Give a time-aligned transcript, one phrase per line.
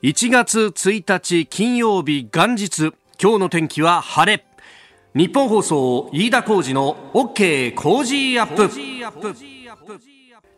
[0.00, 2.92] 1月1日金曜日元日。
[3.20, 4.46] 今日の天気は晴れ。
[5.16, 8.70] 日本放送飯田浩二の OK 工事アップ。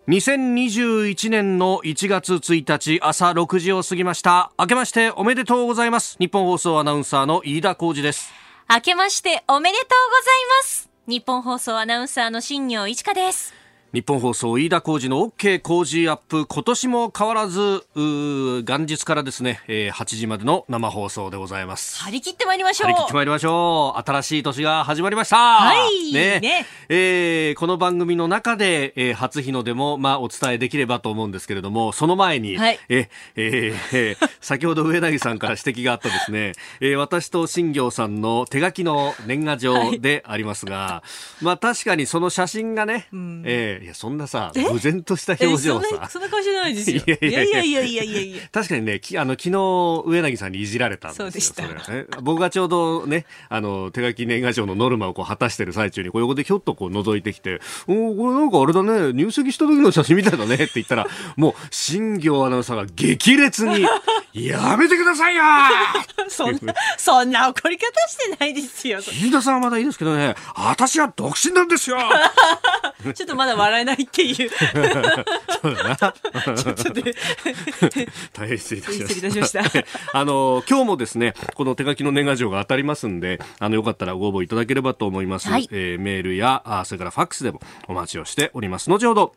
[0.07, 4.53] 2021年の1月1日朝6時を過ぎました。
[4.59, 6.19] 明けましておめでとうございます。
[6.19, 8.31] 日本放送アナウンサーの飯田浩二です。
[8.69, 10.91] 明けましておめでとうございます。
[11.07, 13.60] 日本放送アナウンサーの新業一華です。
[13.93, 16.47] 日本放送飯田浩二の OK 工事アップ。
[16.47, 22.01] 今年も変わらず元日からですね、えー、8時までの生放送でございます。
[22.05, 22.93] 張り切ってまいりましょう。
[22.93, 24.01] 張り切ってまいりましょう。
[24.09, 25.37] 新しい年が始まりました。
[25.37, 26.13] はい。
[26.13, 26.39] ね。
[26.39, 41.03] ね、えー、この番組の中で、えー、初日の出もまあお伝えできればと思うんですけれどもその前に、はい、ええー、先ほど上柳さんから指摘があったですね、えー、私と新行さんの手書きの年賀状でありますが、は
[41.43, 46.09] い、まあ確かにその写真がね、うん、えーいやそんなさ無然とした表情さ。
[46.11, 47.03] そんな顔してないですよ。
[47.07, 47.63] いやいやいや。
[47.63, 49.51] いやいやいやいや確かにねきあの昨日
[50.07, 51.63] 上柳さんにいじられたんですよそうでした。
[51.93, 63.87] ね、僕がちょうどねあの手書き年賀状のノルマをこう果たしてる最中にこう横でひょっとこう覗いてきて「おこれなんかあれだね入籍した時の写真みたいだね」って言ったらもう新業アナウンサーが激烈に
[64.35, 65.43] 「やめてくださいよ!
[66.29, 68.99] そんなそんな怒り方してないですよ。
[69.03, 71.99] 飯田さんはまだいいですけどね私は独身なんですよ
[73.15, 74.51] ちょっとまだ笑えないっていう
[75.63, 75.97] そうだな。
[76.57, 76.93] ちょっと
[78.33, 79.61] 大変失礼いたしました。
[79.61, 79.85] いした
[80.19, 85.49] あの今日もですね、この手書きの年賀状が当たりますんで、あのよかったらご応募いただければと思います。
[85.49, 88.91] はい、えー、メールやあそれからファックスでもお待ちをしております。
[88.91, 89.35] 後ほど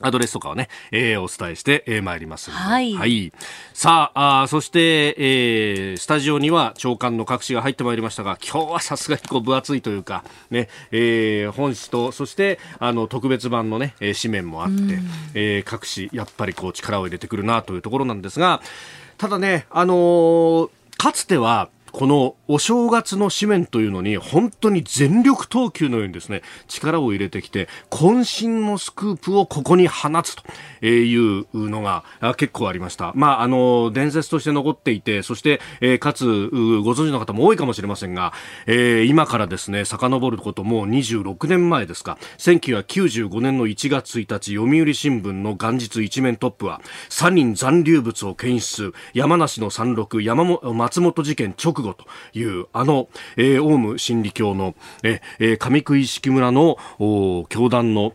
[0.00, 3.32] アドレスとかをね、えー、お伝えしてえー、参りますはい、はい。
[3.74, 14.98] さああ、そして、えー、スタジオには長官の各紙が入ってまいりましたが、今日はさすがにこう分厚いというか、ね、えー、本紙と、そして、あの、特別版のね、えー、紙面もあって、
[15.34, 18.62] えー、各紙、やっぱりこう力を入れてくるなというところなんですが、
[19.18, 32.04] ただね、あのー、かつては、このお正月の紙面というのに本当に全力投球のようにですね力を入れてきて渾身のスクープをここに放つというのが
[32.36, 33.12] 結構ありました。
[33.14, 38.32] まああの伝説として残っていてそして、えー、かつご存知の方も多いかもしれませんが、
[38.66, 56.78] えー、今からですね遡ることもう26年前ですか1995年の1月1日読売新聞の元日一面トップは3人残留物を検出山梨の山麓山も松本事件直後というあの、えー、オウム真理教の、えー、上杭式村の
[57.48, 58.14] 教団の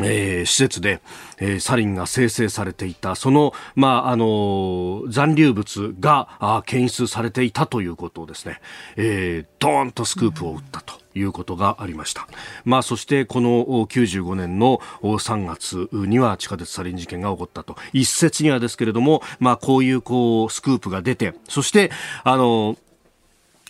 [0.00, 1.00] えー、施設で、
[1.38, 8.60] えー、サリンが生成されていた、その、まあ、あのー、残留物があ検出されていたということをですね、
[8.96, 11.03] えー、ドーンとスクープを打ったと。
[11.14, 12.26] いうことがありました。
[12.64, 17.76] まあ、そしてこの95年の3月には地下鉄サリン事件が起こったと。
[17.92, 21.90] 一説にはですけれども、まあ、こういうこうスクープが出て、そして、
[22.24, 22.76] あの、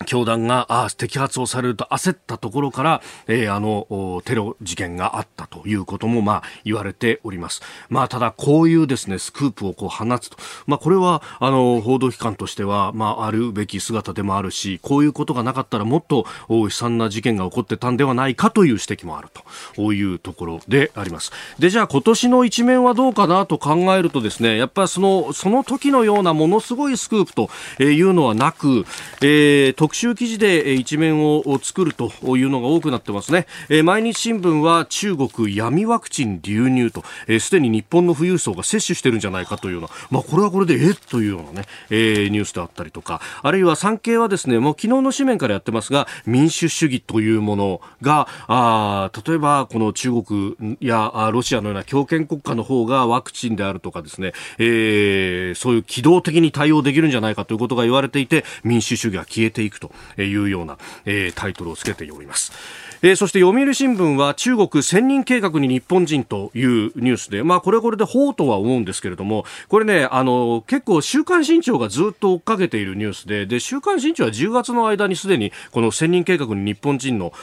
[0.05, 7.63] 教団があ摘発をされると焦ったところから、えー、あのテロ事件があったということも、まあ、言われております。
[7.89, 19.29] まあ、ただこういうですねスクープをこう放つと、まあ、これはあの報道機関としては、まあ、あるべき姿でもあるしこういうことがなかったらもっと悲惨な事件が起こってたんではないかという指摘もある
[19.75, 21.33] というところであります。
[21.59, 27.51] でじゃあ今年の一面はどうかなと考えるとですねやっぱりそのその時のようなものすごいスクープと
[27.83, 28.87] いうのはなく、
[29.21, 33.47] えー特集記事で一面を作るというのが多くなってますね。
[33.85, 37.05] 毎日新聞は中国闇ワクチン流入と、
[37.41, 59.74] すでに日本の富裕層が接種してるんじゃないかというような、まあこれはこれでえというようなね、えニュースであったりとか、あるいは産経はですね、もう昨日の紙面からやってますが、民主主義というものが、あ例えばこの中国やロシアのような強権国家の方がワクチンであるとかですね、えー、そういう機動的に対応できるんじゃないかということが言われていて、民主主義が消えていく。
[59.81, 59.91] と
[60.21, 62.53] いうような、えー、タイトルをつけております。
[63.07, 77.35] えー、そして読売新聞は中国千人計画に日本人というニュースで、まあこれこれで法とは思うんですけれども、これね、あの、結構週刊新潮がずっと追っかけているニュースで、で、週刊新潮は10月の間にすでにこの千人計画に日本人の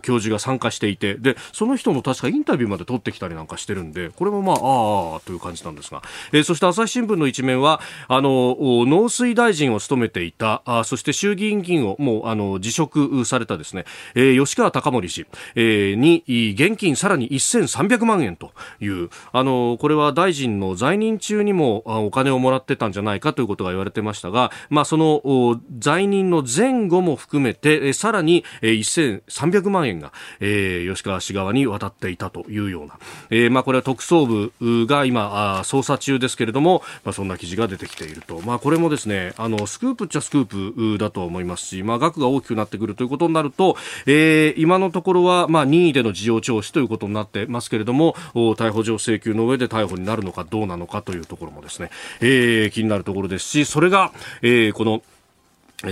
[0.00, 6.00] 教授が参加していて、で、その人の確かインタビューまで取ってきたりなんかしてるんで、これもまあ、ああ、という感じなんですが、
[6.32, 13.84] えー、そして朝日新聞の一面は、あの、農水大臣を務めていた、あそして衆議院金をもうあの辞職されたですね、
[14.14, 16.24] えー、吉川貴盛氏、えー、に
[16.54, 32.98] 現金さらに1300万円というあのこれは大臣の在任中にもお金をもらってたんじゃないかということが言われてましたが、まあ、その在任の前後も含めてさらに1300万円が、えー、吉川氏側に渡っていたというような、
[33.30, 43.76] えー、まあ、これは特捜部が今捜査中ですけれども、まあ、そんな記事が出てきていると、まあ、これもですねあのスクープっちゃスクープだと思いますし、まあ、額が大きくなってくるということになると、
[44.06, 51.90] えー、今ののところは、まあ、任意での事情聴取ということになってますけれども逮捕状請求の上で逮捕になるのかどうなのかというところもですね、
[52.20, 55.02] えー、気になるところですしそれが、えー、この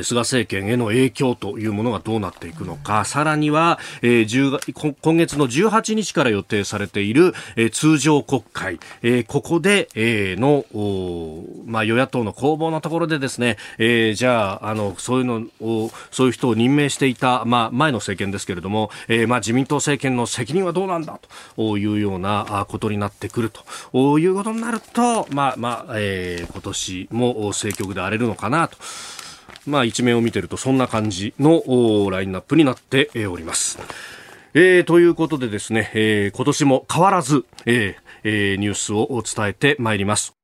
[0.03, 10.65] 菅政権への影響というものがどうなっていくのか、さらには、えー、今月の18日から予定されている、えー、通常国会、えー、ここで、えー、の、
[11.67, 21.21] まあ、与野党の攻防のところでですね、えー、じゃあ、あの、そういうのを、そういう人を任命していた、まあ、前の政権ですけれども、えー、まあ、自民党政権の責任はどうなんだ
[21.57, 24.19] というようなことになってくると。
[24.19, 28.77] いうことになると、まあ、まあ、えー、今年も政局で荒れるのかなと。
[29.67, 33.79] まあ、一面を見てるとそんな感じのラインナップになっております。
[34.55, 37.95] えー、ということでですね、えー、今年も変わらず、えー
[38.25, 40.42] えー、ニュースを伝えてまいります。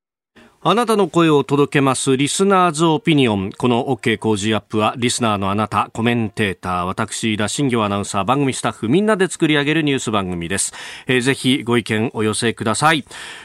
[0.60, 3.52] あなたの声を届けますリスナーズオピニオン。
[3.52, 10.72] この OK 工事アップはリスナーのあなた、コメンテーター、私、田新行アナウンサー、番組スタッフみんなで作り上げるニュース番組です。
[11.06, 13.05] えー、ぜひご意見お寄せください。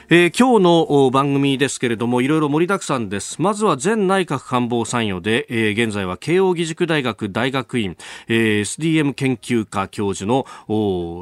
[0.09, 3.39] えー、今日の番組ですけれども、いろいろ盛りだくさんです。
[3.39, 7.95] まずは前内閣官房参与で、えー、現在は慶應義塾大学大学院、
[8.27, 10.47] えー、SDM 研究科教授の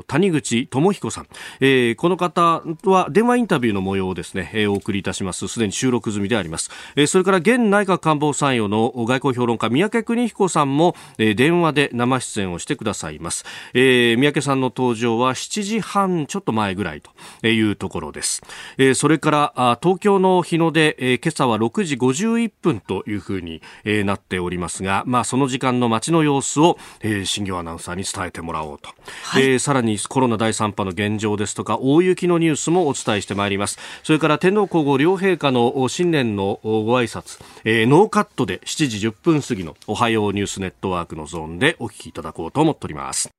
[0.07, 1.27] 谷口智彦さん。
[1.59, 5.49] えー、この方は電話インタビューの模様をですね、えー、お送りいたします。
[5.49, 6.69] すでに収録済みであります。
[6.95, 13.45] えー、それから現内閣官房参与の外交評論家三宅邦彦さんも、えー、電話で生出演をしてくださいます。
[13.73, 18.43] えー、三宅さんの登場は7時半ちょっと前ぐらいというところです。
[18.77, 28.89] えー、それから東京の日の出、えー、今朝は6時51分というふうに、えー、なっておりますが、まあ、その時間の街の様子を、えー、新業アナウンサーに伝えてもらおうと、
[29.23, 43.31] はい、えー、さらにコロナ第3波の現状ですとか大雪のニュースもお伝えしてまいりますそれから天皇皇后両陛下の新年のご挨拶、えー、ノーカットで7時10分過ぎのおはようニュースネットワークのゾーンでお聞きいただこうと思っております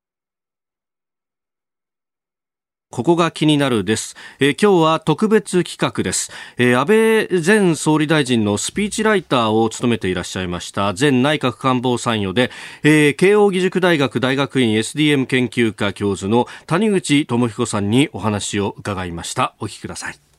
[2.92, 4.16] ここが気になるです。
[4.38, 12.50] えー、今日は特別企画です、えー、安倍前総理大臣のスピーチライターを務めていらっしゃいました前内閣官房参与で、
[12.82, 19.54] えー、慶應義塾大学大学院 SDM 研究科教授の谷口智彦さんにお話を伺いました。
[19.58, 20.31] お聞きください。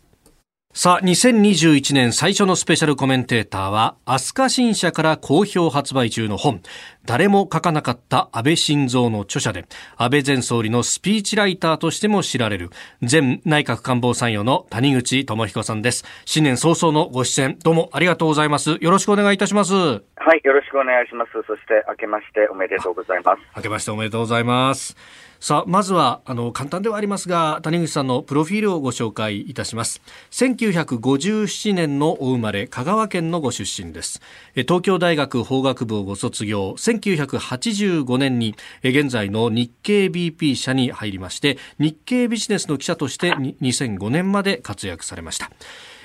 [0.76, 6.64] さあ、2021年最初のスペシャルコメンテーターは、飛鳥新社から好評発売中の本、
[7.06, 9.68] 誰も書かなかった安倍晋三の著者で、
[9.98, 16.06] 安倍前総理のスピーチライターとしても知られる、前内閣官房参与の谷口智彦さんです。
[16.26, 18.80] 新年早々のご出演、どうもありがとうございます。
[18.82, 19.76] よろしくお願いいたします。
[19.76, 21.34] はい、よろしくお願いします。
[21.46, 23.42] そして、明けましておめでとうございます。
[23.56, 24.98] 明けましておめでとうございます。
[25.44, 30.02] さあまずはあの簡単ではありますが谷口さんのプロフィールをご紹介いたします。
[30.32, 34.22] 1957年のお生まれ香川県のご出身です。
[34.56, 45.52] 東京大学法学部をご卒業1985年に現在の日経 BP 社に入りまして日経ビジネスの記者として2005年まで活躍されました。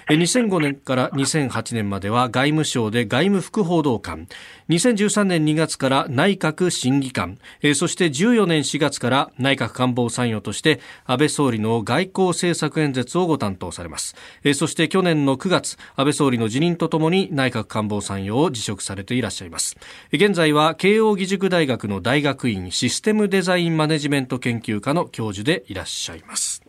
[0.09, 4.27] 2005年から2008年までは外務省で外務副報道官。
[4.71, 7.39] 2013年2月から内閣審議官。
[7.75, 14.17] そして14年4月から内閣官房参与として安倍総理の外交政策演説をご担当されます。
[14.55, 19.77] そして去年の9月安倍総理の辞任とともに内閣官房参与を辞職されていらっしゃいます。
[20.11, 26.63] 現在は慶應義塾大学の大学院システムデザインマネジメント研究科の教授でいらっしゃいます。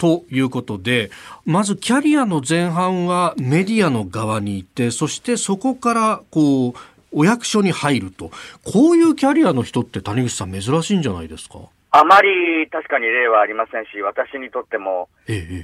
[0.00, 1.10] ということで、
[1.44, 6.74] まずキャリアの前半はメディアの側にいて、そしてそこからこう、
[7.12, 8.30] お役所に入ると。
[8.64, 11.58] こういうキャリアの人って谷口さん珍しいんじゃないですか？
[11.90, 15.08] あまり確かに例はありませんし、私にとっても、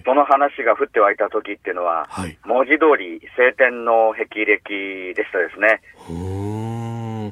[0.04, 2.08] その話が降って湧いた時っていうのは、
[2.44, 5.80] 文字通り晴天の霹靂でしたですね。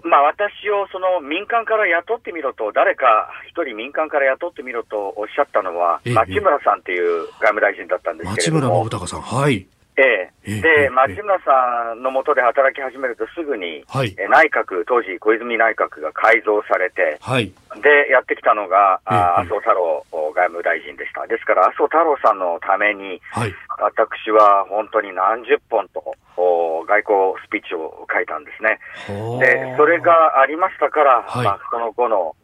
[0.04, 9.66] まあ、私をその民間から雇ってみろと、誰か一人民間から雇ってみろとおっしゃったのは、町村さんっていう外務大臣だったんですけれども、町村信孝さん、はい。
[9.96, 21.26] ええ、で、町村さんのもとで働き始めるとすぐに、はい、内閣、当時、小泉内閣が改造されて、はい、で、やってきたのが、あ麻生太郎外務大臣でした。
[21.26, 26.02] ですから、麻生太郎さんのために、はい、私は本当に何十本と
[26.36, 28.78] 外交スピーチを書いたんですね。
[29.38, 32.34] で、それがありましたから、はい、まあ、その後の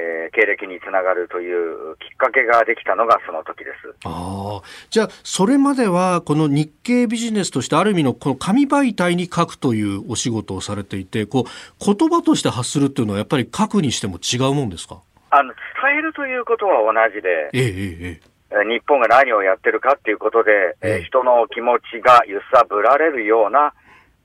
[0.00, 3.94] えー、経歴につながるというきっかけができたのがその時です。
[4.04, 4.66] ああ。
[4.88, 15.02] じゃあ、それまでは、この日経ビジネスとしてある意味のこの紙媒体に書くというお仕事をされていて、こう、言葉として発するっていうのはやっぱり書くにしても違うもんですか？
[15.30, 18.20] あの、伝えるということは同じで、ええ
[18.52, 23.72] ええ、日本が何をやってるかっていうことで、ええ、人の気持ちが揺さぶられるような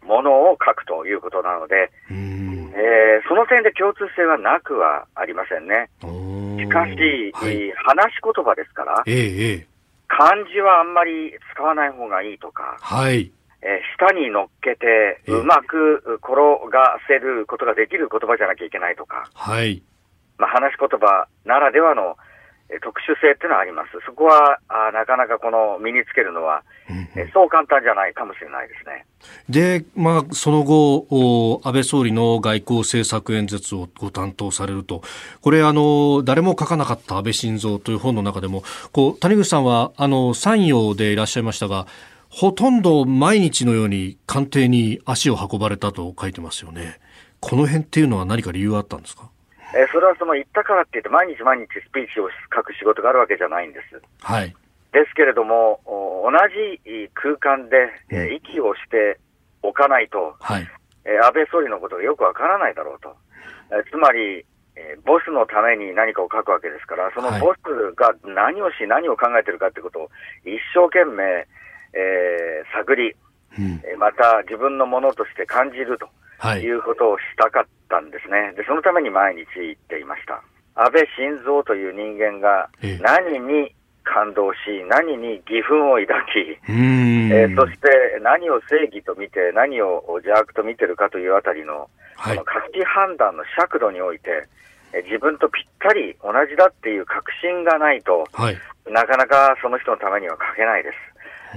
[0.03, 2.64] ものを書くということなので、えー、そ
[3.45, 5.89] の点で共通性はなくはありませんね。
[6.01, 9.67] しかし、はい、話し言葉ですから、ええ、
[10.07, 16.33] 漢字はあんまり使わない方がいいとか、はい、えー、下に乗っけて、うまく転
[16.73, 19.83] がせることができる言葉じゃなきゃいけないとか、はい、
[20.37, 22.17] まあ、話し言葉ならではの
[22.81, 23.91] 特殊性っていうのはあります。
[24.05, 29.05] そこはあなかなかこの身につけるのは、うん、そう簡単じゃないかもしれないですね。
[29.49, 35.01] で、まあ、その後、安倍総理の外交政策演説をご担当されると、
[35.41, 41.87] これ、あの、誰も書かなかった安倍晋三という本の中でも、こう、谷口さんは、あの、参与でいらっしゃいましたが、
[42.29, 46.99] ほとんど毎日のように官邸に足を運ばれたと書いてますよね。
[47.39, 49.29] この辺っていうのは何か理由があったんですか？
[49.75, 54.01] えそれはその言ったからって言って、毎日毎日スピーチを書く仕事があるわけじゃないんです。
[54.23, 54.55] はい。
[54.95, 56.79] ですけれども、同じ
[57.13, 59.19] 空間で、え息をして
[59.61, 60.67] おかないと、はい、
[61.03, 63.11] え安倍総理のことがよくわからないだろうと。
[63.75, 64.45] えつまり、
[64.77, 67.59] えボスのために何かを書くわけですから、そのボス
[67.99, 70.09] が何をし、何を考えてるかってことを
[70.45, 71.23] 一生懸命、
[71.91, 73.13] えー、探り、
[73.59, 76.07] うん、また自分のものとして感じると
[76.61, 78.53] いうことをしたかったんですね。
[78.55, 80.41] で、そのために毎日行っていました。
[80.75, 83.73] 安倍晋三という人間が何に
[84.03, 87.87] 感動し、何に義憤を抱き、えー、そして
[88.21, 94.47] 何を正義と見て、何を邪悪と見てるかというあたりの、はい、の価値判断の尺度において、
[94.93, 100.95] え自分とぴったり同じだっていう確信がないと、はい、なかなかその人のためには書けないです。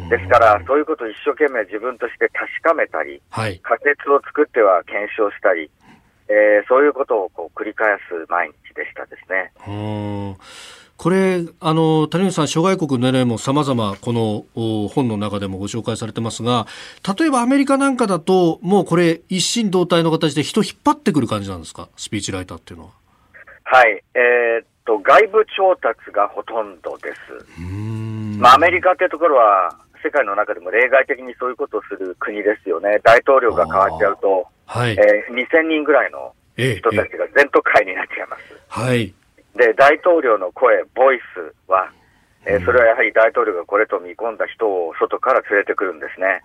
[0.09, 5.71] ですから、そういうことを一生懸命自分として確かめたり、はい、仮説を作っては検証したり、
[6.29, 9.53] えー、そういうことをこう繰り返す毎日でしたですね。
[10.99, 14.45] これ、あの、谷口さん、諸外国の例も様々、この
[14.89, 16.67] 本の中でもご紹介されてますが、
[17.17, 22.91] 例えばアメリカなんかだと、もうこれ、一心同体の形で人引っ張ってくる感じなんですか、スピーチライターっていうのは。
[23.63, 27.61] はい、えー、っと、外部調達がほとんどです。
[28.41, 32.99] まあ、アメリカっていうところは、世界の中でも例外的にそういうことをする国ですよね。
[33.05, 38.43] 大統領が変わっちゃうと、はい、えー、2000人ぐらいの人たちが全都会になっちゃいます。
[38.69, 39.13] はい。
[39.57, 41.91] で、大統領の声、ボイスは、
[42.47, 46.41] えー、それはやはり大統領がこれと見込んだ人を外から連れてくるんですね。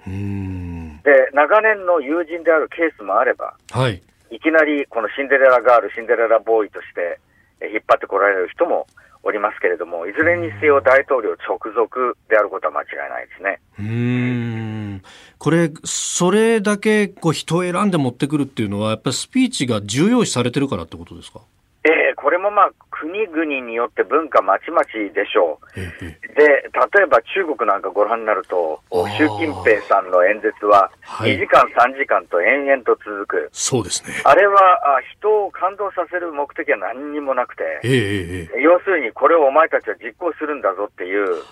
[1.06, 7.33] で、長年の友人であるケースもあれば、はい、いきなりこのシンデレラガール、シンデレラボーイとして、え
[7.72, 8.88] 引っ張ってこられる人も
[9.24, 13.60] おりますけれども、いずれにせよ大統領直属であることは間違いないですね。
[13.80, 15.02] うん
[15.38, 21.42] これ、それだけこう人を選んで持ってくるっていうのは、やっぱりスピーチが重要視されてるからってことですか？
[21.86, 22.72] ええー、これもまあ、
[23.04, 25.76] 国々によって文化まちまちでしょう。
[25.76, 26.64] で、
[26.96, 28.80] 例えば中国なんかご覧になると、
[29.20, 33.50] 習近平さんの演説は、2時間、3時間と延々と続く。
[33.52, 34.22] そうですね。
[34.24, 34.56] あれは
[34.96, 41.44] あ人を感動させる目的は何にもなくて、えー、要するにこれをお前たちは実行するんだぞっていう、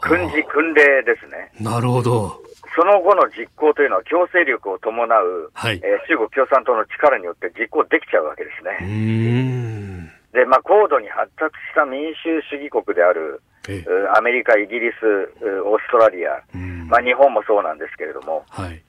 [0.00, 1.50] 訓示、訓令ですね。
[1.58, 2.42] なるほど。
[2.76, 10.07] その後の実行というのは強制力を伴う、はい、えー、中国共産党の力によって実行できちゃうわけですね。
[10.32, 13.40] で、まあ、高度に発達した民主主義国である、
[14.16, 15.04] アメリカ、イギリス、
[15.64, 16.42] オーストラリア、
[16.88, 18.82] まあ、日本もそうなんですけれども、はい、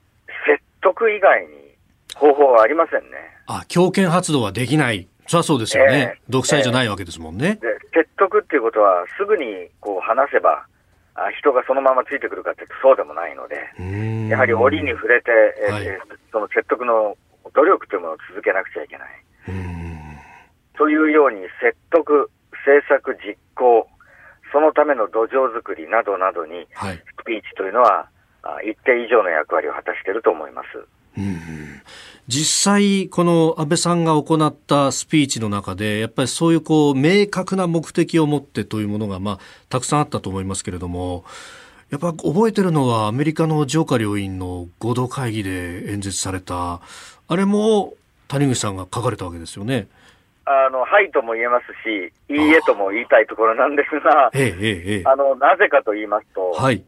[0.46, 1.76] 説得以外に
[2.16, 3.18] 方法はありませんね。
[3.48, 5.08] あ、強権発動はできない。
[5.28, 7.60] そりゃそうですよね、えー、独裁じゃないわけですもんね。
[7.62, 10.66] えー、説得っていうことは、すぐにこう話せば、
[11.14, 13.56] あ人がそのままついてくるかっていうとそうでもないので、
[14.30, 15.32] やはり折に触れて、
[15.68, 16.00] えー、はい、
[16.32, 17.18] その説得の
[17.54, 19.08] 努力というものを続けなくちゃいけない。
[20.80, 22.32] というように説得、
[22.66, 23.86] 政策実行、
[24.54, 26.66] そのための土壌づくりなどなどに、
[27.22, 28.08] スピーチというのは、
[28.42, 30.68] はい、一定以上の役割を果たしていると思います。
[31.18, 31.60] うん
[32.30, 41.26] 実際、この安倍さんが行ったスピーチの中で、やっぱりそういうこう明確な目的を持ってというものが、まあ、たくさんあったと思いますけれども、
[41.90, 46.82] やっぱ覚えてるのはアメリカの上下両院の合同会議で演説された、
[47.28, 47.96] あれも
[48.28, 49.88] 谷口さんが書かれたわけですよね。
[50.52, 56.84] あの、はいとも言えますし、いいえとも言いたいところなんですが、ええええ、あの、なぜかと言いますと、はい。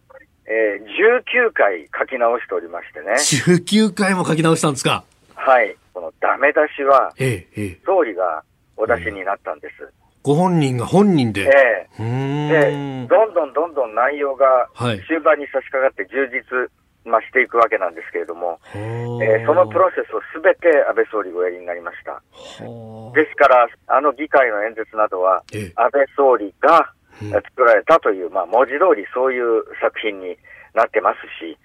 [0.47, 3.13] えー、19回書き直しておりましてね。
[3.13, 5.03] 19回も書き直したんですか？
[5.35, 5.75] はい。
[5.93, 8.43] このダメ出しは、ええ、総理が
[8.77, 9.93] お出しになったんです。
[10.23, 11.41] ご本人が本人で。
[11.47, 13.05] ええ。
[13.05, 14.45] で、どんどんどんどん内容が
[15.07, 16.69] 終盤に差し掛かって充実、
[17.05, 22.21] まあ、していくわけなんですけれども、えー、そのプロセスをすべて安倍総理がおやりになりました。
[23.13, 25.43] ですから、あの議会の演説などは、
[25.75, 30.37] 安倍総理が作られたという、まあ、文字通りそういう作品に
[30.73, 31.57] なってますし、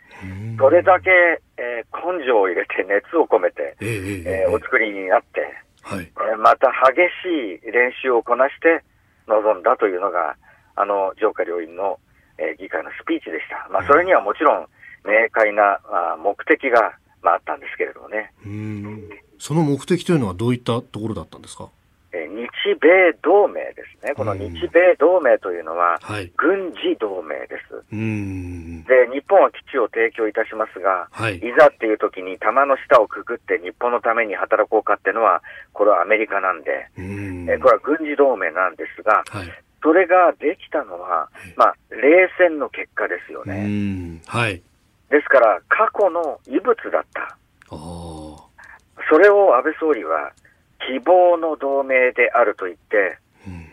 [0.58, 1.10] それだけ、
[1.58, 5.40] えー、根性を入れて熱を込めて、えー、お作りになって、
[5.82, 8.82] はい、えー、また激しい練習をこなして
[9.28, 10.36] 臨んだというのが、
[10.74, 11.98] あの上下両院の、
[12.38, 13.68] えー、議会のスピーチでした。
[13.70, 14.66] まあ、それにはもちろん
[15.06, 18.32] 明快な、まあ、目的が、まあ、あったんですけれどもね。
[19.38, 21.68] その目的というのはどういったところだったんですか？
[22.12, 22.48] え日
[22.80, 24.14] 米同盟ですね。
[24.14, 25.98] この日米同盟というのは、
[26.36, 27.84] 軍事同盟です。
[27.90, 27.94] で、
[29.12, 44.22] 日本は基地を提供いたしますが、はい、いざっていう時に弾の下をくぐって日本のために働こうかっていうのは、これはアメリカなんで、えこれは軍事同盟なんですが、はい、それができたのは、まあ、冷戦の結果ですよね。
[44.26, 44.62] はい。
[45.10, 47.36] ですから、過去の遺物だった。
[49.08, 50.32] それを安倍総理は、
[50.86, 53.66] 希望の同盟であると言って、うん、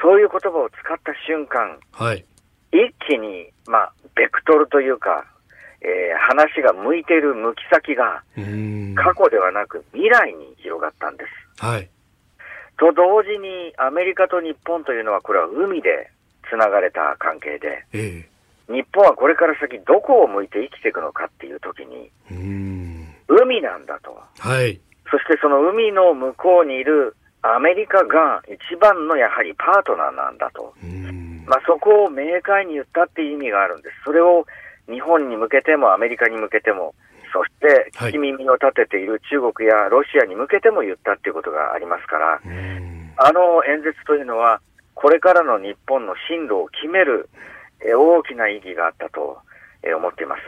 [0.00, 2.24] そういう言葉を使った瞬間、はい、
[2.72, 5.24] 一気に、まあ、ベクトルというか、
[5.80, 8.22] えー、話が向いている向き先が、
[8.96, 11.24] 過去ではなく未来に広がったんで
[11.58, 11.64] す。
[11.64, 11.88] はい。
[12.78, 16.10] と同時に、アメリカと日本というのは、これは海で
[16.50, 18.28] 繋がれた関係で、ええ、
[18.68, 22.10] 日本はこれから先どこを向いて生きていくのかっていう時に、
[23.28, 24.16] 海なんだと。
[24.38, 24.80] はい。
[25.10, 30.74] そしてその海の向こうにいるアメリカが一番のやはりパートナーなんだと。
[31.46, 33.94] まあ、そこを明快に言ったっていう意味があるんです。
[34.04, 34.44] それを
[34.86, 36.94] 日本に向けてもアメリカに向けても、
[37.32, 42.40] そして聞き耳を立てている中国やロシアに向けても言ったっていうことがありますから、
[43.16, 44.60] あの演説というのは、
[44.94, 47.28] これからの日本の進路を決める
[47.82, 49.38] 大きな意義があったと
[49.96, 50.42] 思っています。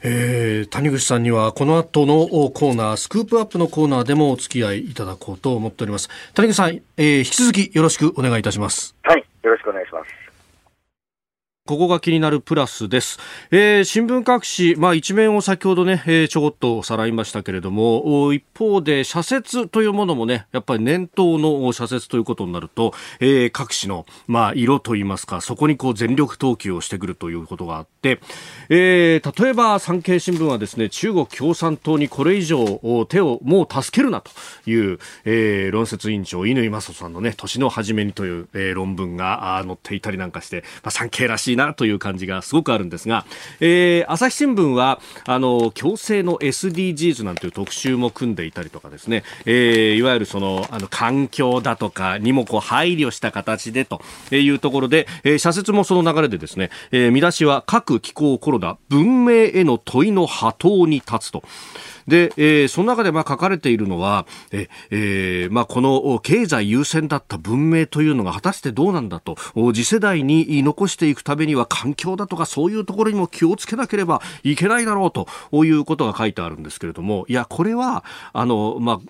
[0.00, 6.08] えー、谷口さんにはこの後のコーナースクープアップのコーナーでもお付き合いいただこうと思っております。
[6.34, 8.94] 谷口さん、えー、引き続きよろしくお願いいたします。
[9.02, 10.08] はいよろしくお願いします
[11.68, 13.18] ここが気になるプラスです。
[13.50, 28.18] えー、新聞各紙、まあ一面を先ほどね、えー、ちょこっとさらいましたけれども、一方で社説というものもね、やっぱり念頭の社説ということになると、えー、各紙の、まあ色といいますか、そこにこう全力投球をしてくるということがあって、
[28.70, 34.30] えー、例えば産経新聞はですね、中国共産党にこれ以上手をもう助けるなと
[34.64, 43.26] いう、えー、論説委員長、乾正人さんのね、年の初めにという、えー、論文が載っていたりなんかして、まあ産経らしいなという感じがすごくあるんですが、
[43.60, 61.42] えー、朝日新聞はあの強制の SDGs なんていう特集も組んでいたりとかですね、えー、いわゆるそのあの環境だとかにもこう配慮した形でというところで、えー、社説もその流れでですね、えー、見出しは各気候コロナ文明への問いの波頭に立つと。
[62.08, 69.36] で、えー、その中でまあ書かれているのは、ええー、まあこの経済優先だった文明というのが果たしてどうなんだと、
[69.72, 75.28] 次世代に残していくためには環境だとかそういうところにも気をつけなければいけないだろうと
[75.64, 79.00] いうことが書いてあるんですけれども、いや、これは、あの、まあ、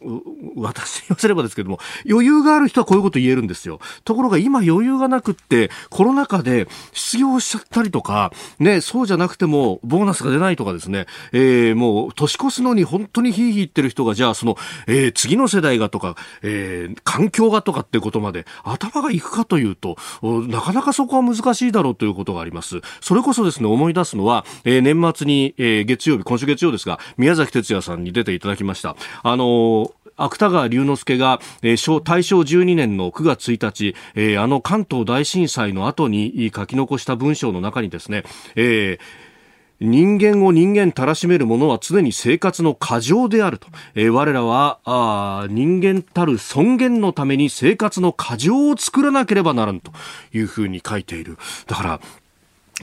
[0.57, 3.81] 私に言わせればですけれども、余裕がある人はこういうこと言えるんですよ。
[4.05, 22.81] ところが今余裕がなくって、コロナ禍で失業しちゃったりとか、ね、そうじゃなくてもボーナスが出ないとかですね、えー、もう年越すのに本当にひいひい言ってる人が、じゃあその、えー、次の世代がとか、えー、環境がとかっていうことまで頭がいくかというと、なかなかそこは難しいだろうということがあります。
[23.01, 28.97] それこそですね、思い出すのは、えー、年末に、えー、月曜日、今週月曜ですが、宮崎哲也さんに出ていただきました。
[29.23, 38.25] あのー芥川龍之介が、えー、大正12年の9月1日、えー、あの関東大震災の後に書き残した文章の中にですね、
[38.57, 39.28] えー
[39.81, 43.69] 人間を人間たらしめるものは常に生活の過剰であると。
[43.95, 49.93] えー、我らはあ人間たる尊厳のために生活の過剰を作らなければならんと
[50.33, 51.39] いうふうに書いている。
[51.67, 52.01] だから、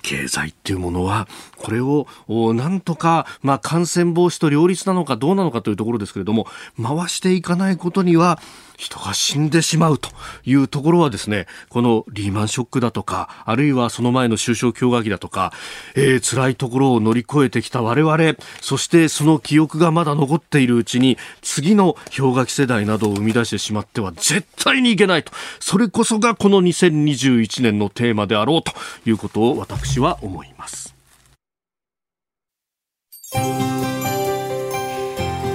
[0.01, 1.27] 経済っていうものは、
[1.57, 2.07] これを、
[2.53, 6.47] なんとか、まあ、感染防止と両立なのかどうなのかというところですけれども、
[6.81, 8.39] 回していかないことには、
[8.77, 10.09] 人が死んでしまうと
[10.43, 15.53] いうところはですね、このリーマンショックだとか、あるいはその前の首相氷河期だとか、
[15.95, 25.31] えー、辛いところを乗り越えてきた我々、そしてその記憶がまだ残っているうちに、次の氷河期世代などを生み出してしまっては絶対にいけないと。
[25.59, 28.71] それこそがこの2021年のテーマであろうと
[29.05, 30.95] いうことを私は思います。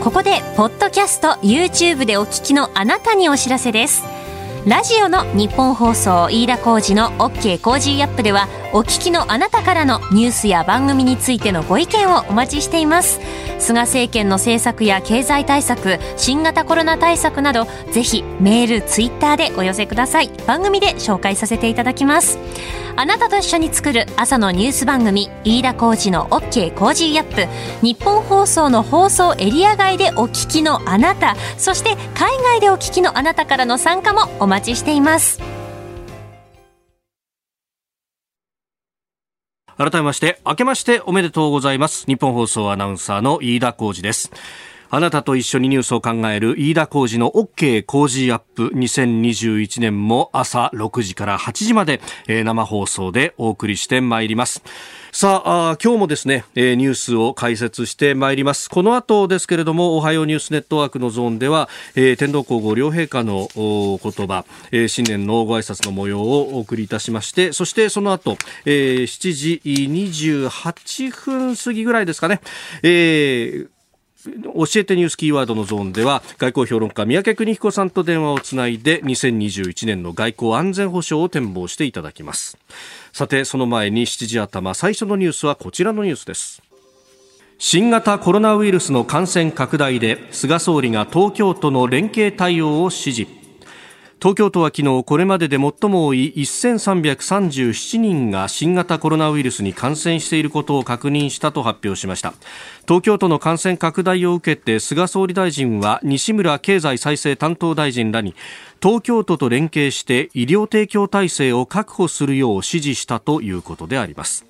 [0.03, 4.03] ここでポッドキャスト YouTube でお聞きのあなたにお知らせです。
[4.67, 13.21] ラジオの日本放送飯田浩二の OK コージーアップではお聞きのあなたからのニュースや番組についてのご意見をお待ちしています。
[13.59, 20.31] 菅政権の政策や経済対策新型コロナ対策などぜひメールツイッターでお寄せください。
[20.47, 22.39] 番組で紹介させていただきます。
[23.01, 27.47] あなたと一緒に作る朝のニュース番組飯田浩二の OK コージーアップ。
[27.81, 35.41] 日本放送の放送エリア外でお聞きのあなたそして海外でお聞きのあなたからの参加もお待ちしています。
[39.79, 42.05] 改めまして明けましておめでとうございます。
[42.05, 44.31] 日本放送アナウンサーの飯田浩二です。
[44.93, 54.65] あなたと一緒にニュースを考える飯田浩二の OK 工事アップ2021年も朝6時から8時まで、生放送でお送りしてまいります。
[55.13, 64.45] さあ今日もですね、ニュースを解説してまいりますこの後ですけれどもおはようニュースネットワークのゾーンでは、天皇皇后両陛下のお言葉、
[64.89, 72.41] 新年のご挨拶の模様をお送りいたしましてそしてその後、えー、7時28分過ぎぐらいですかね、
[72.83, 73.80] えー
[74.25, 82.59] 教えてニュースキーワードのゾーンでは外交評論家三宅邦彦さんと電話をつないで2021年の外交安全保障を展望していただきます。
[83.13, 86.63] さてその前に7時頭最初のニュースはこちらのニュースです。
[87.59, 93.40] 新型コロナウイルスの感染拡大で菅総理が東京都の連携対応を指示。
[94.21, 102.35] 東京都は昨日これまでで最も多い1337人が新型コロナウイルスに感染していることを確認したと発表しました。
[102.87, 108.35] 東京都の感染拡大を受けて菅総理大臣は西村経済再生担当大臣らに
[108.83, 114.50] 東京都と連携して医療提供体制を確保するよう指示したということであります。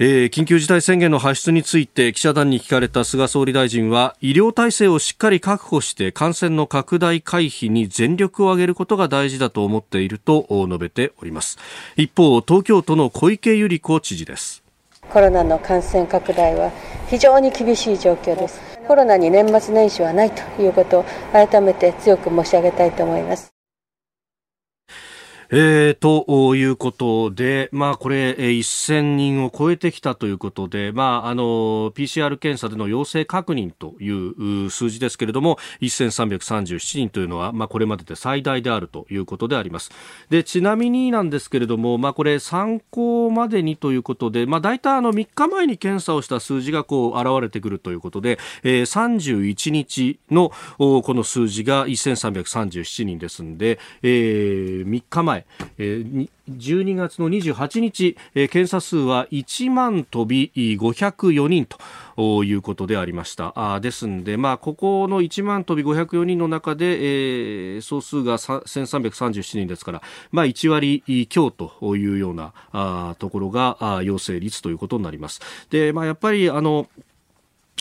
[0.00, 11.58] えー、緊急事態宣言の発出について記者団に聞かれた菅総理大臣は医療体制をしっかり確保して感染の拡大回避に全力を挙げることが大事だと思っていると述べております。
[11.96, 14.62] 一方東京都の小池百合子知事です。
[15.10, 16.70] コロナの感染拡大は
[17.08, 18.60] 非常に厳しい状況です。
[18.86, 23.57] コロナに年末年始はないということを改めて強く申し上げたいと思います。
[25.50, 39.90] えー、ということで、まあこれ、1000人を超えてきたということで、まああの、PCR 検査での陽性確認という数字ですけれども、1337人というのは、まあこれまでで最大であるということであります。
[40.28, 55.37] で、ちなみになんですけれども、まあこれ参考までにということで、まあ大体あの3日前に検査をした数字がこう現れてくるということで、えー、31日のこの数字が1337人ですんで、えー、3日前、
[55.78, 61.66] えー、12月の28日、えー、検査数は1万飛び504人
[62.16, 75.40] ということでありましたあですんで、まあ、ここの1万飛び504人の中で、えー、総数が1337人ですから、まあ、1割強というようなあところが陽性率ということになります。
[75.70, 76.88] でまあ、やっぱりあの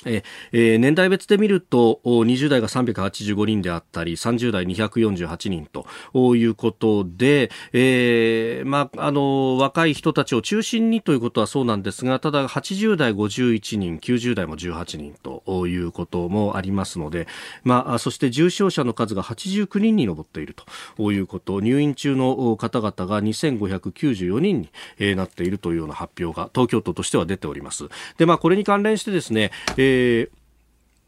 [0.08, 5.68] えー、年代別で見ると20代が385人であったり30代248人
[6.14, 17.28] ということで、えーまあ、あの若い人たちを中心にということはそうなんですがただ80代51人90代も18人ということもありますので、
[17.64, 20.56] まあ、そして重症者の数が89人に上っている
[20.98, 27.86] ということ入院中の方々が2594人になっているというような発表が東京都としては出ております。
[28.18, 30.37] でまあ、これに関連してですね、えーえー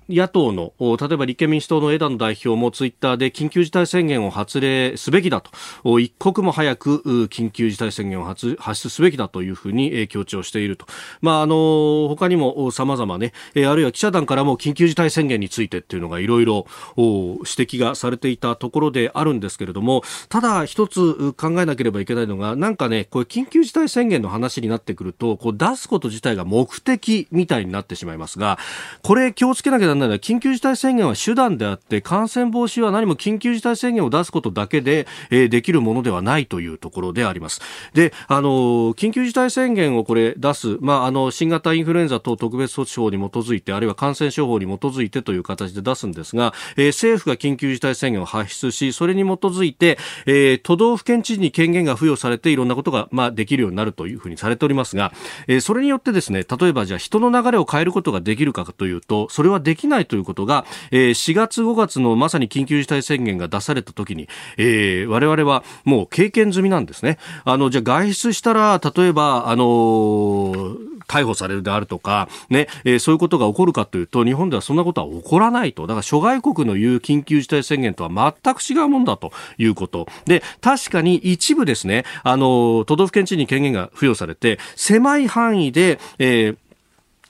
[0.09, 5.41] 野党の、例えば立憲民主党の枝野代表もツイッターで緊急事態宣言を発令すべきだ
[5.83, 10.87] と、一刻も早く緊急事態宣言を発出すべきだというふうに強調していると。
[11.21, 16.65] まあ、あの、他にも様々ね、あるいは記者団からも緊急事態宣言についてっていうのがいろいろ
[16.97, 28.57] 指摘がされていたところであるんですけれども、ただ一つ考えなければいけないのが、なんかね、これ緊急事態宣言の話になってくると、こう出すこと自体が目的みたいになってしまいますが、
[29.03, 37.62] これ気をつけなきゃならないのは緊急事態宣言は手段であって感染防止は何も緊急事態宣言を出すことだけで、えー、できるものではないというところであります。
[37.93, 38.49] で、あの
[38.93, 55.13] 緊急事態宣言をこれ出す、まあ、あの新型インフルエンザ等特別措置法に基づいてあるいは感染症法に基づいてという形で出すんですが、えー、政府が緊急事態宣言を発出しそれに基づいて、えー、都道府県知事に権限が付与されていろんなことが、まあ、できるようになるというふうにされておりますが、
[55.47, 67.17] えー、それによってですね例えばじゃあ人の流れを変えることができるかというとそれはできないということが、えー、4月5月のまさに緊急事態宣言が出された時に、えー、我々はもう経験済みなんですね。
[67.43, 75.88] あのじゃあ外出したら例えばあのー逮捕されるであるとか、ね、えー、そういうことが起こるかというと、日本ではそんなことは起こらないと。
[75.88, 80.08] だから諸外国の言う緊急事態宣言とは全く違うもんだということ。
[80.25, 86.58] で、確かに一部ですね、あの、都道府県知事に権限が付与されて、狭い範囲で、えー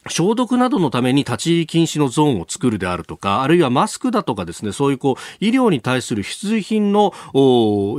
[0.09, 7.13] 消毒などのために立ち入り禁止のゾーンを作るであるとか、あるいはマスクだとかですね、そういうこう、医療に対する必需品の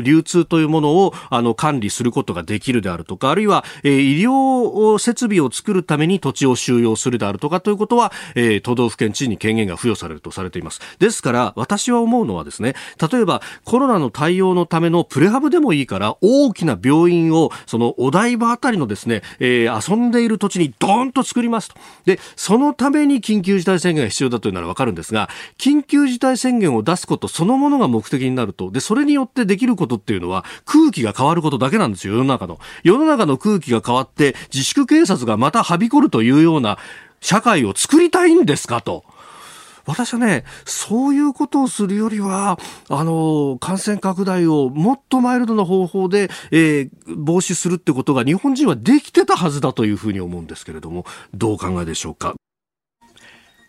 [0.02, 10.80] 流通というものをあの管理することができるであるとか、あるいは、えー、医療設備を作るために土地を収容するであるとかということは、えー、都道府県知事に権限が付与されるとされています。
[10.98, 12.74] ですから、私は思うのはですね、
[13.10, 21.76] 例えばコロナの対応のためのプレハブでもいいから、大きな病院を、そのお台場あたりのですね、えー、遊んでいる土地にドーンと作りますと。
[22.04, 32.58] で、そのために緊急事態宣言が必要だというならわかるんですが、緊急事態宣言を出すことそのものが目的になると、で、それによってできることっていうのは空気が変わることだけなんですよ、世の中の。
[32.82, 36.78] 世の中の空気が変わって自粛警察がまたはびこるというような
[37.20, 39.04] 社会を作りたいんですかと。
[39.90, 52.34] 私はね、そういうことをするよりは、あの、感染拡大をもっとマイルドな方法で、えー、防止するってことが日本人はできてたはずだというふうに思うんですけれども、どうお考えでしょうか？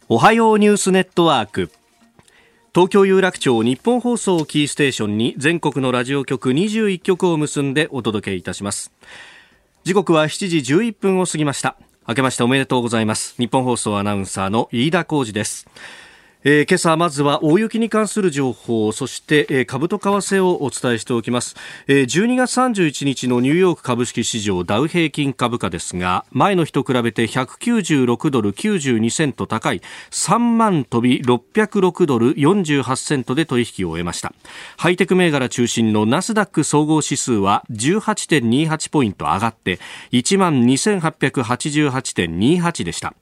[0.08, 1.72] おはようニュースネットワーク。
[2.74, 8.94] 東京有楽町日本放送キーステーションに全国のラジオ局21局を結んでお届けいたします。
[9.84, 11.76] 時刻は7時11分を過ぎました。
[12.08, 13.36] 明けましておめでとうございます。
[13.38, 15.68] 日本放送アナウンサーの飯田浩二です。
[16.44, 21.56] えー、今朝まずは大雪に関する情報そして、えー、株と為替をお伝えしておきます、
[21.88, 34.34] えー、12月31日のニューヨーク株式市場ダウ平均株価ですが前の日と比べて196ドル92セント高い3万飛び606ドル48セントで取引を終えました。
[34.78, 39.78] ハイテク銘柄中心のナスダック総合指数は18.28ポイント上がって
[40.12, 43.14] 1万2888.28でした。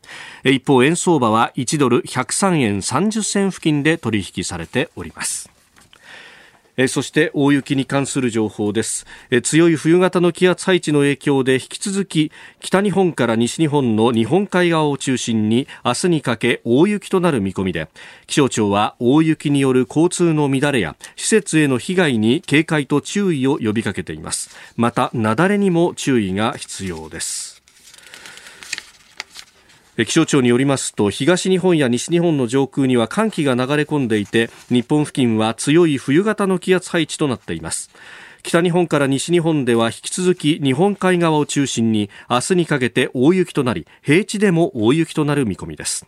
[0.45, 5.49] 一方円相場は1ドル103円30 30銭付近で取引されております。
[6.87, 9.05] そして大雪に関する情報です。
[9.43, 17.89] 強い冬型の気圧配置の影響で引き続き北日本から西日本の日本海側を中心に明日にかけ大雪となる見込みで
[18.27, 24.49] 気象庁は大雪による交通の乱れや施設への被害に警戒と注意を呼びかけています。
[24.77, 27.48] また雪崩にも注意が必要です。
[30.05, 37.89] 気象庁によりますと東日本や西日本の上空には寒気が流れ込んでいて日本付近は強い冬型の気圧配置となっています。
[38.41, 46.05] 北日本から西日本では引き続き日本海側を中心に明日にかけて大雪となり平地でも大雪となる見込みです。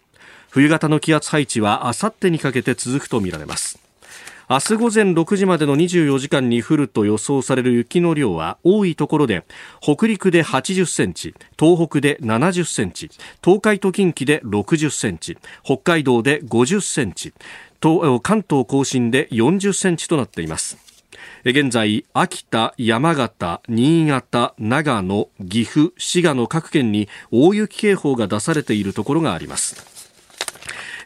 [0.49, 3.90] 冬型の気圧配置はあさってにかけて続くとみられます。
[4.49, 9.45] 明日午前6時までの24時間に降ると予想される雪の量は多いところで
[9.79, 13.09] 北陸で80センチ東北で70センチ
[13.43, 17.33] 東海と近畿で60センチ北海道で50センチ
[18.21, 20.77] 関東甲信で40センチとなっています。
[21.43, 29.90] 現在秋田、山形、新潟、長野、岐阜、滋賀の各県に大雪警報が出されているところがあります。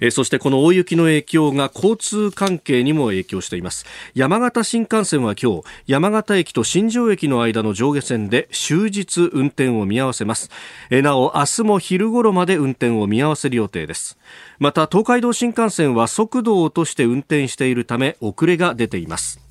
[0.02, 3.86] えそしてこの大雪の影響が交通関係にも影響しています。
[4.14, 10.50] 山形新幹線は今日山形駅と新庄駅の間の上下線で終日運転を見合わせます。
[10.90, 14.18] えなお明日も昼頃まで運転を見合わせる予定です。
[14.60, 19.45] また東海道新幹線は速度を落として運転しているため遅れが出ています。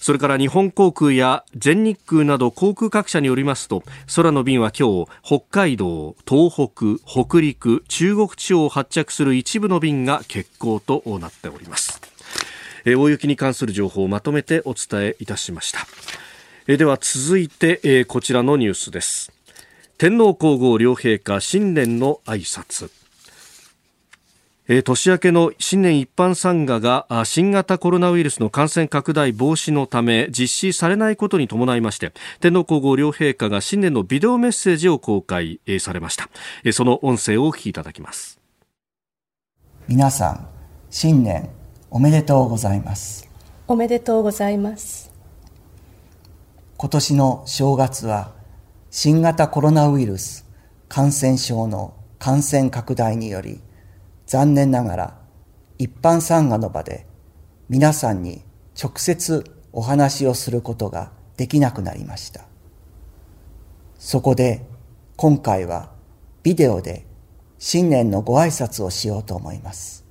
[0.00, 3.82] それから日本航空や全日空など航空各社によりますと
[4.14, 12.00] 空の便は今日北海道、東北、北陸、中国地方を発着する一部の便が欠航となっております。
[12.86, 15.86] 大雪に関する情報をまとめてお伝えいたしました。
[16.66, 19.30] では続いてこちらのニュースです。
[19.98, 22.99] 天皇皇后両陛下新年の挨拶。
[24.72, 36.30] え年明けの新年一般参賀が新型コロナウイルスの感染拡大防止のため実施されないことに伴いまして天皇皇后両陛下が新年のビデオメッセージを公開されました
[36.72, 38.40] その音声をお聞きいただきます
[39.90, 40.46] 皆さん、
[40.88, 41.50] 新年
[41.90, 43.28] おめでとうございます。
[43.66, 45.10] おめでとうございます。
[46.76, 48.30] 今年の正月は、
[48.92, 50.46] 新型コロナウイルス
[50.88, 53.60] 感染症の感染拡大により、
[54.30, 55.18] 残念ながら
[55.76, 57.04] 一般参賀の場で
[57.68, 58.44] 皆さんに
[58.80, 62.44] 直接お話をすることができなくなりました。
[63.98, 64.64] そこで
[65.16, 65.90] 今回は
[66.44, 67.06] ビデオで
[67.58, 70.04] 新年のご挨拶をしようと思います。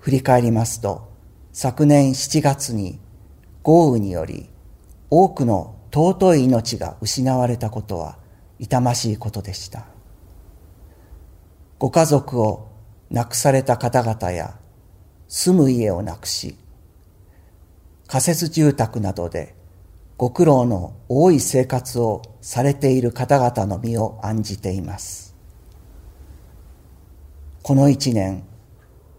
[0.00, 1.08] 振り返りますと、
[1.52, 2.98] 昨年7月に
[3.62, 4.50] 豪雨により
[5.10, 8.18] 多くの尊い命が失われたことは
[8.58, 9.86] 痛ましいことでした。
[11.78, 12.68] ご家族を
[13.10, 14.58] 亡くされた方々や
[15.28, 16.56] 住む家をなくし、
[18.06, 19.54] 仮設住宅などで
[20.16, 25.36] ご苦労の多い生活をされている方々の身を案じています。
[27.62, 28.44] この一年、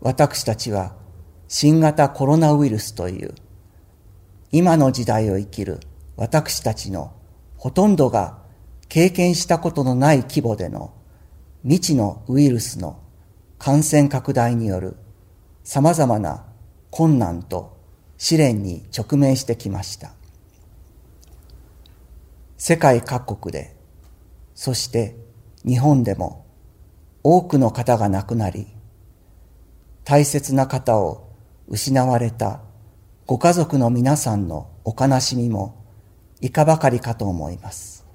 [0.01, 0.95] 私たちは
[1.47, 3.35] 新型コロナウイルスという
[4.51, 5.79] 今の時代を生きる
[6.15, 7.13] 私たちの
[7.57, 8.39] ほとんどが
[8.89, 10.93] 経験したことのない規模での
[11.67, 12.97] 未知のウイルスの
[13.59, 14.95] 感染拡大による
[15.65, 16.45] 様々な
[16.91, 17.75] 困難と
[18.17, 20.13] 試練に直面してきました。
[22.55, 23.75] 世界各国で、
[24.55, 25.17] そして
[25.65, 26.45] 日本でも
[27.21, 28.67] 多くの方が亡くなり、
[30.05, 31.27] 大切な方を
[31.67, 32.61] 失われた
[33.25, 35.83] ご家族の皆さんのお悲しみも
[36.39, 38.05] いかばかりかと思います。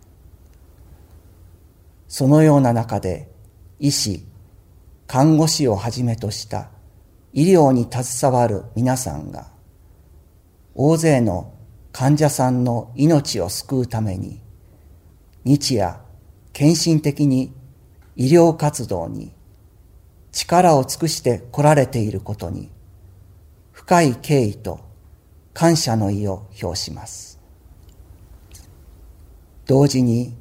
[2.08, 3.30] そのような中で
[3.82, 4.24] 医師、
[5.08, 6.70] 看護師をはじめとした
[7.32, 9.48] 医療に携わる皆さんが
[10.76, 11.52] 大勢の
[11.90, 14.40] 患者さんの命を救うために
[15.42, 15.98] 日夜
[16.52, 17.52] 献身的に
[18.14, 19.32] 医療活動に
[20.30, 22.70] 力を尽くして来られていることに
[23.72, 24.78] 深い敬意と
[25.54, 27.40] 感謝の意を表します。
[29.66, 30.36] 同時に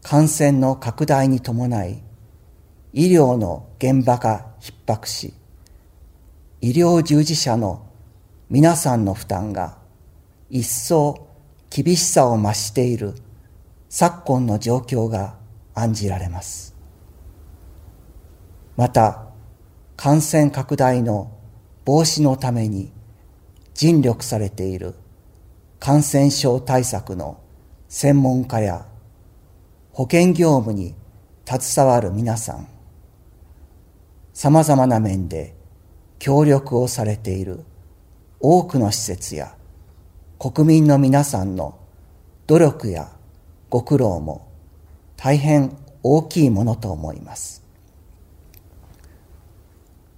[0.00, 2.00] 感染の拡大に伴い
[2.92, 5.34] 医療の現場が逼迫し
[6.60, 7.86] 医療従事者の
[8.48, 9.78] 皆さんの負担が
[10.48, 11.28] 一層
[11.70, 13.14] 厳しさを増している
[13.88, 15.36] 昨今の状況が
[15.74, 16.76] 案じられます。
[18.76, 19.26] また、
[19.96, 21.32] 感染拡大の
[21.84, 22.92] 防止のために
[23.74, 24.94] 尽力されている
[25.80, 27.40] 感染症対策の
[27.88, 28.86] 専門家や
[29.92, 30.94] 保健業務に
[31.44, 32.68] 携わる皆さん、
[34.32, 35.54] 様々な面で
[36.18, 37.64] 協力をされている
[38.40, 39.54] 多くの施設や
[40.38, 41.78] 国民の皆さんの
[42.46, 43.12] 努力や
[43.70, 44.48] ご苦労も
[45.16, 47.62] 大変大きいものと思います。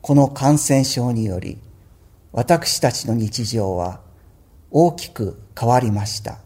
[0.00, 1.58] この感染症により
[2.32, 4.00] 私たちの日常は
[4.70, 6.38] 大きく変わりました。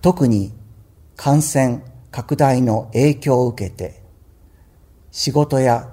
[0.00, 0.52] 特に
[1.16, 3.97] 感染拡大の影響を受けて
[5.10, 5.90] 仕事や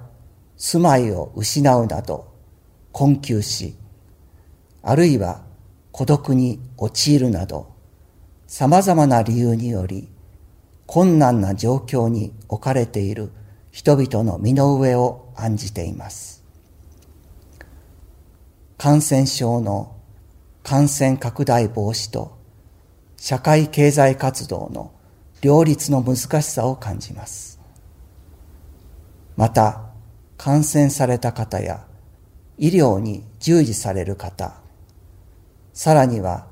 [0.56, 2.32] 住まいを失うなど
[2.92, 3.76] 困窮し、
[4.82, 5.42] あるいは
[5.92, 7.74] 孤独に陥るなど、
[8.46, 10.08] 様々な理由により
[10.86, 13.32] 困難な状況に置かれている
[13.72, 16.44] 人々の身の上を案じています。
[18.78, 19.96] 感染症の
[20.62, 22.38] 感染拡大防止と
[23.16, 24.92] 社会経済活動の
[25.40, 27.55] 両立の難しさを感じます。
[29.36, 29.82] また、
[30.36, 31.86] 感染された方や
[32.58, 34.60] 医療に従事される方、
[35.72, 36.46] さらには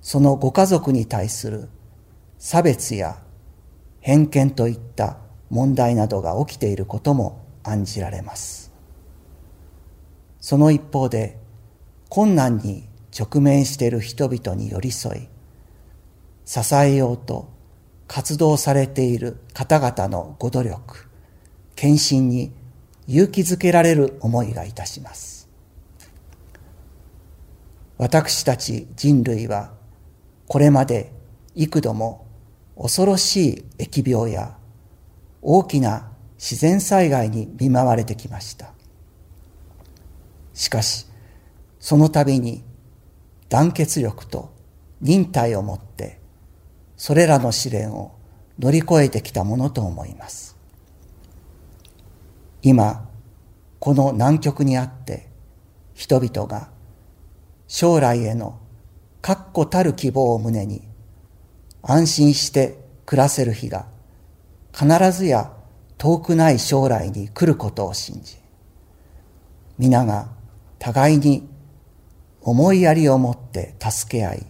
[0.00, 1.68] そのご家族に対する
[2.38, 3.22] 差別や
[4.00, 5.18] 偏見といった
[5.50, 8.72] 問題などが起きていることも案じられます。
[10.40, 11.38] その一方で
[12.08, 15.28] 困難に直面している人々に寄り添い、
[16.44, 17.48] 支えようと
[18.08, 21.11] 活動されている方々のご努力、
[21.82, 22.52] 献身に
[23.08, 25.48] 勇気づけられる思いがいたします。
[27.98, 29.72] 私たち人類は
[30.46, 31.10] これまで
[31.56, 32.24] 幾度も
[32.80, 34.56] 恐ろしい疫病や
[35.40, 38.72] 大きな自然災害に見舞われてきました。
[40.54, 41.08] しかし、
[41.80, 42.62] その度に
[43.48, 44.54] 団結力と
[45.00, 46.20] 忍耐をもって
[46.96, 48.12] それらの試練を
[48.60, 50.61] 乗り越えてきたものと思います。
[52.62, 53.08] 今、
[53.80, 55.28] この南極にあって
[55.94, 56.70] 人々が
[57.66, 58.60] 将来への
[59.20, 60.82] 確固たる希望を胸に
[61.82, 63.86] 安心して暮らせる日が
[64.72, 65.52] 必ずや
[65.98, 68.36] 遠くない将来に来ることを信じ、
[69.78, 70.28] 皆が
[70.78, 71.48] 互いに
[72.40, 74.46] 思いやりを持って助け合い、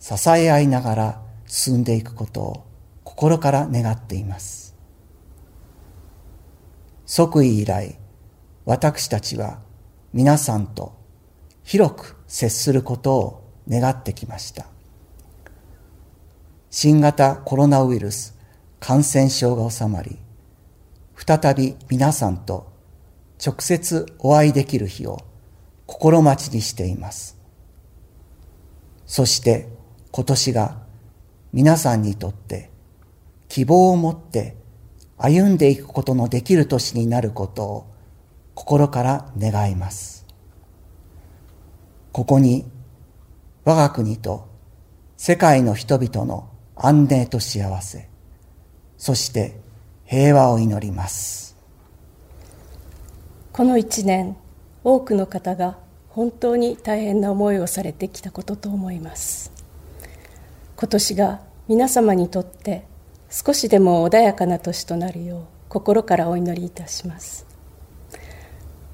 [0.00, 2.66] 支え合いながら進んでいくことを
[3.04, 4.71] 心から願っています。
[7.14, 7.98] 即位以来、
[8.64, 9.60] 私たちは
[10.14, 10.94] 皆さんと
[11.62, 14.64] 広く接することを願ってきました。
[16.70, 18.34] 新型コロナウイルス
[18.80, 20.16] 感染症が収まり、
[21.14, 22.72] 再び皆さんと
[23.44, 25.18] 直接お会いできる日を
[25.84, 27.36] 心待ちにしています。
[29.04, 29.68] そして
[30.12, 30.78] 今年が
[31.52, 32.70] 皆さんにとって
[33.50, 34.61] 希望を持って
[35.24, 37.86] 歩んでいくことのできる年になることを
[38.54, 40.26] 心から願います。
[42.10, 42.68] ここに
[43.64, 44.48] 我が国と
[45.16, 48.08] 世界の人々の安寧と幸せ、
[48.98, 49.60] そして
[50.04, 51.56] 平和を祈ります。
[53.52, 54.36] この一年、
[54.82, 59.52] 多くの方が本当に大変な思いをされてきたことと思います。
[60.76, 62.90] 今年が皆様にとって
[63.34, 67.46] 少しでも穏やかな年となるよう心からお祈りいたします。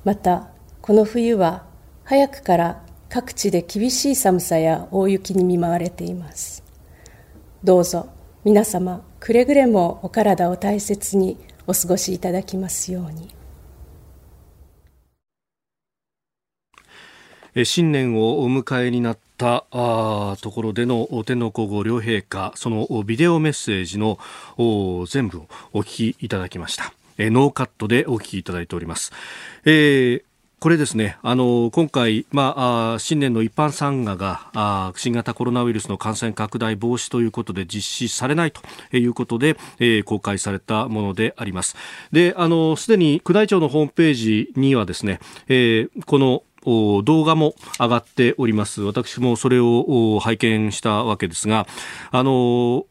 [0.05, 1.67] また、この冬は
[2.05, 6.63] 早くから各地で厳しい寒さや大雪に見舞われています。
[7.65, 8.09] どうぞ
[8.45, 11.37] 皆様くれぐれもお体を大切に
[11.67, 13.35] お過ごしいただきますように
[17.65, 24.19] 新年をお迎えになったあところでの天皇皇后両陛下そのビデオメッセージの
[25.09, 29.13] 全部をお聞きいただきましたえノーカットでお聞きいただいております、
[29.65, 30.29] えー
[30.61, 38.61] これですね、あの今回、まあ、新年の一般参賀があ新型コロナウイルスの感染拡大防止ということで実施されないと
[38.97, 41.77] いうことで、えー、公開されたものであります。
[42.11, 48.83] で、あのすでに宮内庁のホームページにはですね、えー、この動画も上がっております。
[48.83, 51.67] 私もそれを拝見したわけですが、
[52.11, 52.87] あの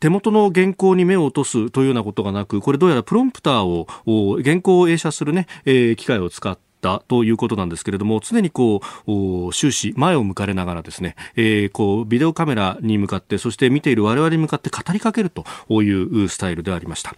[0.00, 15.44] 手元の原稿に目を落とすというようなことがなく、これどうやらプロンプターを、原稿を映写するね、えー、機械を使ってったということなんですけれども常にこう終始前を向かれながらですね、えー、こうビデオカメラに向かってそして見ている我々に向かって語りかけると
[15.82, 17.16] いうスタイルでありました。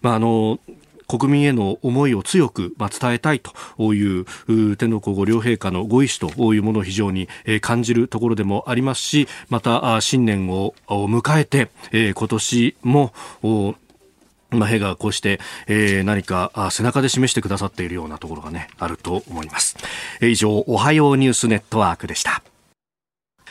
[0.00, 0.60] まああの
[1.08, 4.26] 国民への思いを強く伝えたいという
[4.76, 7.28] 天皇皇后両陛下のご意思というものを非常に
[7.62, 11.70] 感じるところでもありますしまた新年を迎えて
[12.14, 13.12] 今年も
[14.50, 15.40] ま、陛下がこうして、
[16.04, 19.76] 何か背中で示してくださっているようなところがね、あると思います。
[20.22, 22.42] 以上、おはようニュースネットワークでした。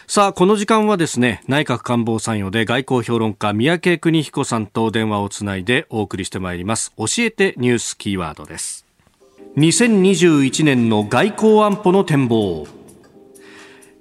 [0.10, 6.94] さあ、この時間はですね、内閣官房参与で外交評論家、三宅邦彦さんと電話をつないでお送りしてまいります。
[6.98, 8.86] 教えてニュースキーワードです。
[9.58, 12.77] 2021年の外交安保の展望。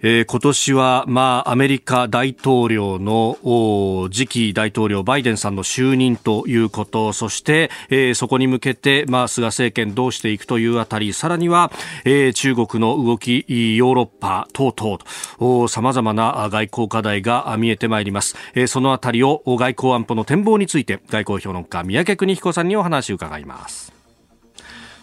[0.03, 3.39] えー、今年は、まあ、アメリカ大統領の
[4.13, 11.73] 次期大統領バイデンさんの就任ということそして、えー、そこに向けて、まあ、菅政権どうしていくというあたりさらには、
[12.05, 23.97] えー、中国の動きヨーロッパ等々さまざまな外交課題が見えてまいります、えー、そのあたりを外交安保の展望について外交評論家三宅邦彦さんにお話を伺います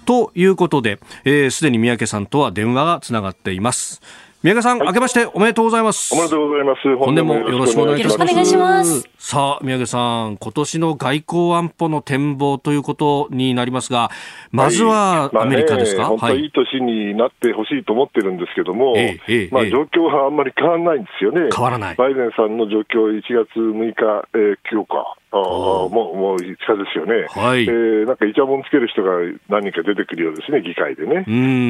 [0.05, 4.01] ということで、す、えー、で、に三宅さんとは電話がつながっています。
[4.43, 6.13] 宮川さん、はい、明けましておめでとうございます。
[6.13, 6.97] おめでとうございます。
[6.97, 8.33] 本年もよろしくお願いいたします。
[8.33, 9.09] よろしくお願いします。
[9.17, 14.11] さあ、宮家さん、今年の外交安保の展望ということになりますが、
[14.51, 21.47] まずはアメリカですか、はいまあね、本当いい年になってほしいと思ってるんですけども、ええまあ、状況はあんまり変わらないんですよね。
[21.49, 21.95] 変わらない。
[21.95, 25.15] バイデンさんの状況、1月6日、えー、今日か。
[25.34, 26.57] あもうもう5日で
[26.91, 27.63] すよね、はい。
[27.63, 29.09] えー、なんかいちゃもんつける人が
[29.49, 31.25] 何人か出てくるようですね、議会でね。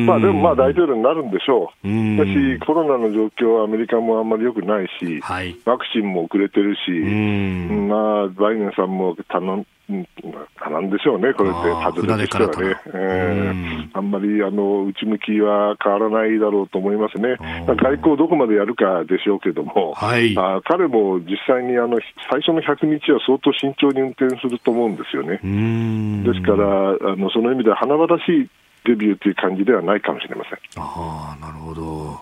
[0.06, 1.88] まあ、でもまあ大統領になるんでしょう。
[1.88, 11.60] うし、コロナの状況はアメリカもあんまり良くないし、はい、ワクチンも遅れてるし、まあ、バイデンさんも頼んなんでしょうね、これって、
[12.00, 17.36] 外れとしてはね、えー、あんまりあの内向きは変わらないだろうと思いますね、
[17.68, 22.00] 外交をどこまでやるかでしょうけども、はい、あ彼も実際にあの
[22.32, 25.40] 最初の100日は相当慎重に運転すると思うんですよね。
[26.24, 28.50] ですからあの、その意味では華々しい
[28.86, 30.60] デビューという感じではないかもしれません。
[30.78, 32.20] あなるほど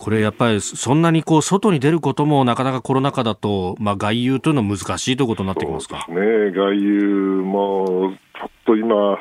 [0.00, 6.06] これやっぱりそんなにこう外に出ることもなかなかコロナ禍だと、まあ、外遊というのは難しいということになってきますか？
[6.08, 6.16] すね、
[6.52, 9.18] 外遊もちょっと今、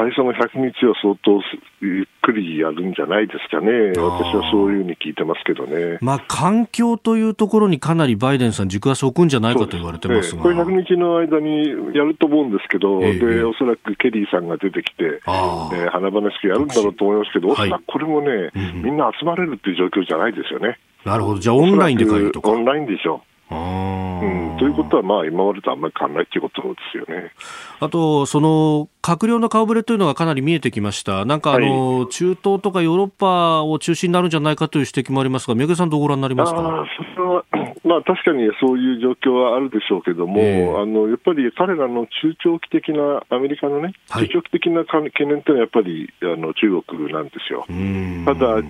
[0.00, 1.42] 最最初の100日は相当
[1.82, 5.98] ゆっくりやるんじゃないですかね、私はそういうふうに聞いてますけどね。
[6.00, 20.78] まあ、環境というところにかなりバイデンさん、軸足を置くんじゃないかと言われてますが、これ、100日の間にやると思うんですけど、えー、でおそらくケリーさんが出てきて、えー、華々しくやるんだろうと思いますけど、おそらくこれもね、はい、みんな集まれるっていう状況じゃないですよね。
[21.04, 22.04] なるほど、じゃあ、オンラインで。
[22.06, 23.54] オンラインでしょう。
[23.54, 27.32] うん、ということは、まあ、今までとあんまり変わらないということですよね。
[27.80, 36.60] あと、その閣僚の顔ぶれというのがかなり見えてきました、なんかあの、はい、中東とかヨーロッパを中心になるんじゃないかという指摘もありますが、三宅さん、どうご覧になりますか？
[36.60, 36.84] あ
[37.16, 37.44] それは、
[37.84, 47.64] まあ、確かにそういう状況はあるでしょうけども、えー、あのやっぱり彼らの中長期的な、アメリカのね、中長期的な懸念というのはやっぱりあの中国なんですよ。
[48.26, 48.62] ただ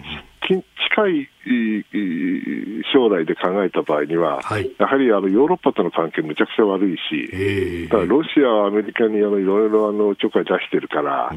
[0.47, 1.28] 近い
[2.92, 11.30] 将来で考えた場合には、はい、やはりあのヨーロッパとの関係むちゃくちゃ悪いし、えー、だからロシアはアメリカにあのいろいろあのちょこ出してるから、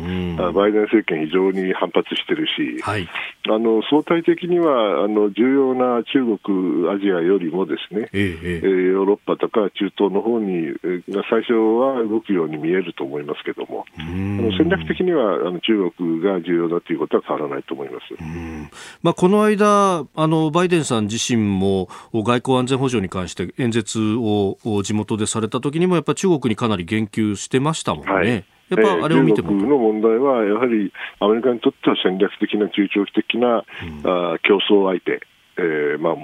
[0.51, 3.07] バイデン政権非常に反発してるし、はい、
[3.49, 10.73] あの相対的にはあの重要な中国、アジアよりもですね、えー、ヨーロッパとか中東の方に
[11.29, 18.03] 最初は動くように見えると思いますけども、あの戦略的にはあの中国が重要だということは変わらないと思います。
[19.01, 28.13] まあ、この間あの、バイデンさん自身も外交安全保障に関して演説を地元でされた時にも、やっぱり中国にかなり言及してましたもんね。
[28.13, 35.21] はいやっぱあれを見ても、えー、の問題は、やはりアメリカにとっては戦略的な中長期的な、うん、あ競争相手、
[35.57, 36.15] えーまあ、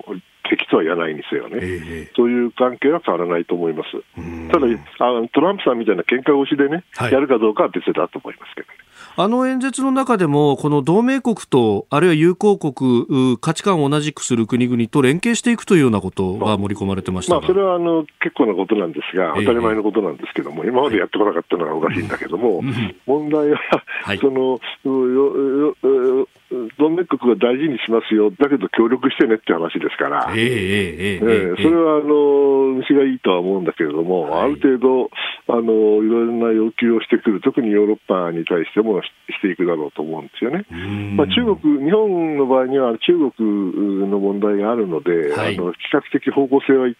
[0.49, 3.91] 敵とは言わないにせよね、えー、そういう関係は変わらないと思います。
[4.51, 8.78] ただあ、トランプさんみたいな喧嘩腰でね、はい、やるかどうかは別だと思いますけどね。
[9.15, 22.61] あの演説の中でも、この同盟国と、あるいは友好国、価値観を同じくする国々と連携していくというようなことが盛り込まれてましたまあ、それはあの結構なことなんですが、当たり前のことなんですけども、えー、今までやってこなかったのがおかしいんだけども、
[23.05, 23.59] 問題は、
[24.03, 24.59] はい、その
[26.77, 35.09] 同盟国が大事にしますよ、だけど協力してねって話ですから、えーえそれはあの虫がいいとは思うんだけれども、はい、ある程度
[35.47, 39.09] あの、いろいろな要求をしてくる、特にヨーロッパに対してもし
[39.41, 40.65] ていくだろうと思うんですよね。
[41.15, 46.97] まあ、中国、日本の場合には中国の問題があるので、はい、あの比較的方向性は一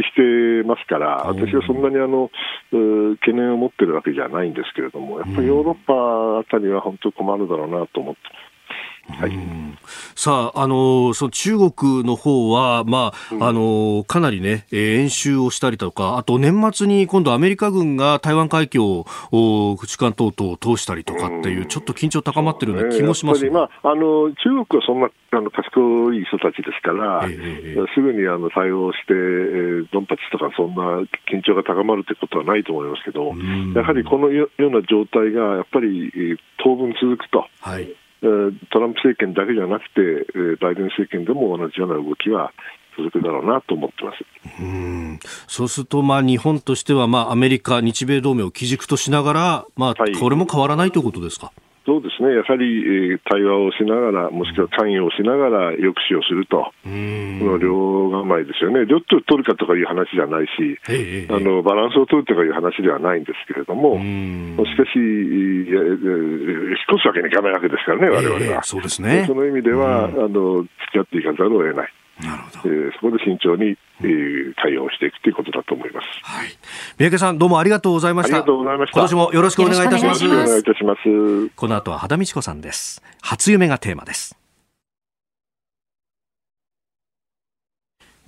[0.00, 2.30] してますから、私はそんなにあの
[3.20, 8.20] 懸念を持ってるわけじゃないんですけれども、やっぱりヨーロッパあたりは本当に困るだろうなと思って。
[9.08, 9.32] はい、
[10.14, 19.06] さあ、あのその中国の方は、まあ、うん、あのかなりね、え演習をしたりとか、あと年末に今度アメリカ軍が台湾海峡を
[19.84, 30.82] 主管等々を通したりとかっていう、ちょっと緊張高まってるような気もします、ね、まあ、あの中国はそんなあの賢い人たちですから、えー、すぐにあの対応して、えー、ドンパチとか、そんな
[31.30, 33.32] 緊張が高まるということはないと思いますけど、
[33.74, 37.46] やはりこのような状態がやっぱり当分続くと。
[37.60, 37.92] はい
[38.22, 42.52] トランプ政権だけじゃなくて、バイデン政権でも同じような動きは
[42.96, 44.24] 続くだろうなと思ってます。
[44.60, 45.18] うん。
[45.48, 51.52] そうすると、まあ、日本としては、まあ、アメリカ、日米同盟を基軸としながら、まあ、はい、これも変わらないということですか？
[51.84, 52.64] そうですね、やはり、
[53.12, 60.78] えー、対話をしながら、もしくは関与をしながら抑止をすると、この両構えですよね、両手を取るかとかいう話じゃないし、
[61.28, 68.62] あのバランスを取るとかいう話ではないんですけれども、しかし、引っ越すわけにいかないわけですからね、われわれは。
[68.62, 69.24] そうですね。
[69.26, 71.92] その意味では、あの付き合っていかざるを得ない。
[72.20, 76.06] なるほど、えー、そこで慎重に、えー、対応していくということだと思います。
[76.22, 76.48] はい。
[76.98, 78.36] 三宅さん、どうもありがとうございました。
[78.36, 79.00] ありがとうございました。
[79.00, 80.24] 今年もよろしくお願いいたします。
[80.24, 81.48] よろしくお願いいたします。
[81.56, 83.02] この後は肌道子さんです。
[83.22, 84.41] 初夢がテーマです。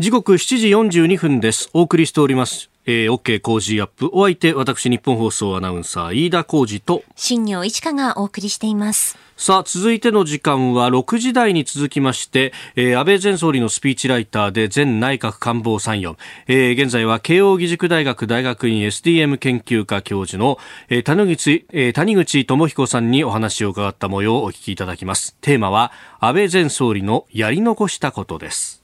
[0.00, 0.68] 時刻7時
[1.04, 1.70] 42分です。
[1.72, 2.68] お送りしております。
[2.84, 4.10] えー、OK 工事アップ。
[4.12, 9.16] お相手、私、日本放送アナウンサー、飯田浩二と、新業一華がお送りしています。
[9.36, 16.18] さあ、続いての時間は6時台に続きまして、えー、安倍前総理のスピーチライターで前内閣官房参与、
[16.48, 25.36] えー、現在は慶應義塾大学大学院 SDM 研究科教授の、えー、谷口、えー、谷口智彦さんにお話を伺った模様をお聞きいただきます。
[25.40, 28.83] テーマは、安倍前総理のやり残したことです。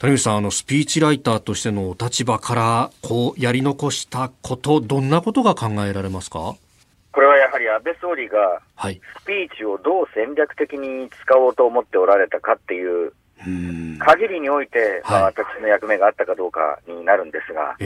[0.00, 6.54] 谷口さん、あの、スピーチライターとしてのお立場から、こう、やり残したこと、どんなことが考えられますか？
[7.12, 8.86] これはやはり安倍総理が、ス
[9.26, 13.12] ピーチをどう戦略的に使おうと思っておられたかっていう、
[13.98, 17.76] 限りにおいて、まあ、私の役目があったかどうかになるんですが、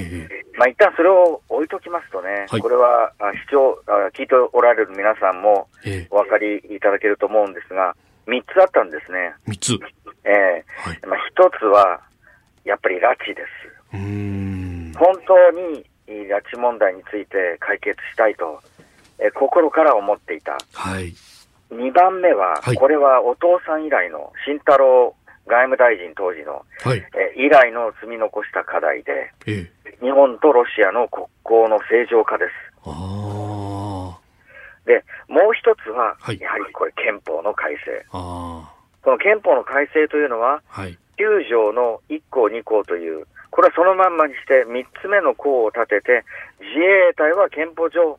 [0.57, 3.13] まあ一旦それを置いときますとね、はい、これは
[3.45, 3.83] 視聴
[4.15, 5.67] 聞いておられる皆さんも
[6.11, 7.97] お分かりいただけると思うんですが、
[8.27, 9.35] 3つあったんですね。
[9.49, 9.79] 3つ
[10.25, 12.01] えー、はい、まあ、一つは、
[12.65, 13.75] やっぱり拉致です。
[14.99, 18.61] 本当に拉致問題について解決したいと、
[19.19, 20.59] ええ心から思っていた。
[20.73, 21.15] はい。
[21.71, 25.15] 2番目は、はい、これはお父さん以来の、慎太郎
[25.47, 32.51] 外務大臣当時の、はい、え以来の積み残した課題で、ええ、日本とロシアの国交の正常化です。
[34.87, 38.05] で、もう一つは、はい、やはりこれ憲法の改正。
[38.11, 46.25] この憲法の改正というのは、はい、9条の1項2項という、これはそのまんまにして3つ目の項を立てて、
[46.61, 48.19] 自衛隊は憲法上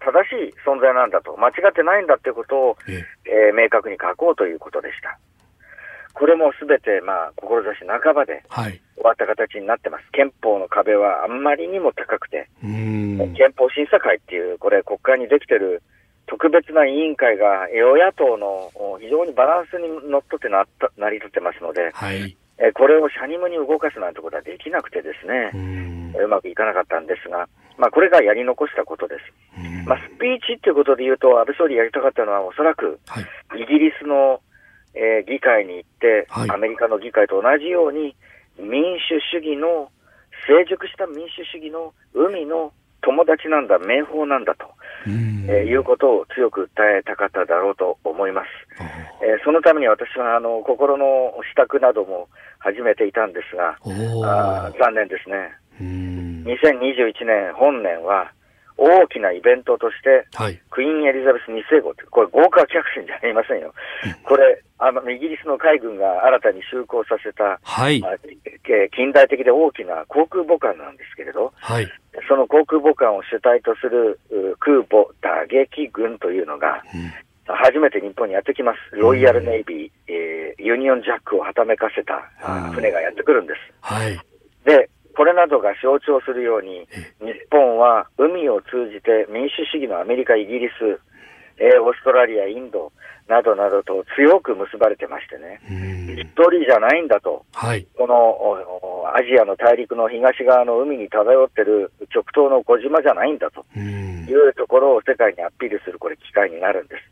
[0.00, 5.18] 正しい存在なんだと、間違ってないんだということを、ええー、明確に書こうということでした。
[6.14, 10.02] これもすべて、まあ、志半ばで終わった形になってます。
[10.02, 15.82] はい、憲法の壁はあんまりにも高くて、憲法審査会っていう、これ国会にできてる
[16.26, 18.70] 特別な委員会が与野党の
[19.00, 25.50] 非常にバランスにのっとってなった成り立ってますので、はい、えこれをシャニムに動かすなんてことはできなくてですね、
[26.14, 27.48] ううまくいかなかったんですが、
[27.78, 29.86] まあ、これがやり残したことです。
[29.86, 32.98] まあ、スピーチっていうことで言うと、安倍総理やりたかったのはおそらく、
[33.54, 34.40] イギリスの
[34.96, 38.16] えー、議会に行って、はい、アメリカの議会と同じように、
[38.58, 39.92] 民主主義の、
[40.48, 42.72] 成熟した民主主義の海の
[43.06, 44.66] 友達なんだ、名宝なんだと、
[45.06, 48.48] えー、いうことを強く訴えたかっただろうと思います。
[49.22, 52.28] えー、そのために私はあの心の支度なども
[52.58, 53.78] 始めていたんですが、
[54.26, 55.54] あ残念ですね。
[55.78, 58.32] 2021年本年は、
[58.78, 63.72] 大きなイベントとして、はい、クイーン・エリザベス2世号って、これ豪華客船じゃありませんよ。
[64.24, 68.16] これ、あの、イギリスの海軍が新たに就航させた、はい、まあ、
[68.94, 71.88] 近代的で大きな航空母艦なんですけれど、はい、
[72.28, 74.20] その航空母艦を主体とする
[74.58, 77.12] 空母打撃軍というのが、うん
[77.48, 78.96] 初めて日本にやってきます。
[78.96, 82.28] ロイヤルネイビー、えー、ユニオンジャックをはためかせた
[82.72, 83.58] 船がやってくるんです。
[83.80, 84.18] はい。
[84.64, 86.88] で、これなどが象徴するように、
[87.20, 91.00] 日本は海を通じて民主主義のアメリカ、イギリス、
[91.58, 92.92] えー、オーストラリア、インド
[93.28, 95.60] などなどと強く結ばれてましてね、
[96.14, 98.36] 一人じゃないんだと、はい、この
[99.14, 103.64] アジアの大陸の東側の海に漂ってる極東の小島じゃないんだと。
[104.28, 107.02] いうところを世界にアピールするこれ機会になるんです。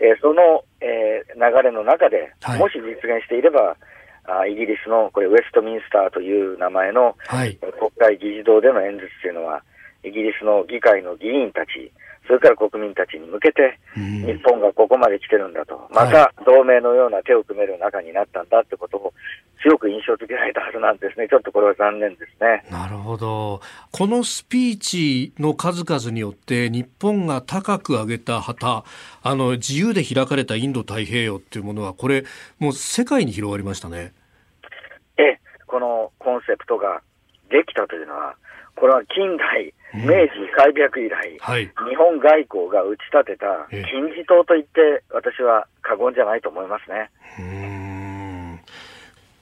[0.00, 3.76] えー、その、えー、流れの中で、もし実現していれば、
[4.24, 9.62] あイギリスのこれウェストミンスターという名前の、はい、国会議事堂での演説というのは、
[10.04, 11.92] イギリスの議会の議員たち、
[12.26, 19.12] それから国民たちに向けて、日本がここまで来てるんだと、また同盟のような手を組める中になったんだってことを
[19.62, 21.28] 強く印象づけられたはずなんですね。
[21.28, 22.64] ちょっとこれは残念ですね。
[22.70, 23.60] なるほど。
[23.90, 28.84] このスピーチの数々によって、日本が高く上げた旗、
[29.22, 32.24] あの、自由で開かれたインド太平洋っていうものは、これ、
[32.58, 34.12] もう世界に広がりましたね。
[35.18, 37.02] ええ、このコンセプトが
[37.50, 38.36] できたというのは、
[38.76, 47.10] これは近代、明治開闢以来、はい、日本外交が打ち立てた金字塔と言って、私は過言じゃないと思いますね。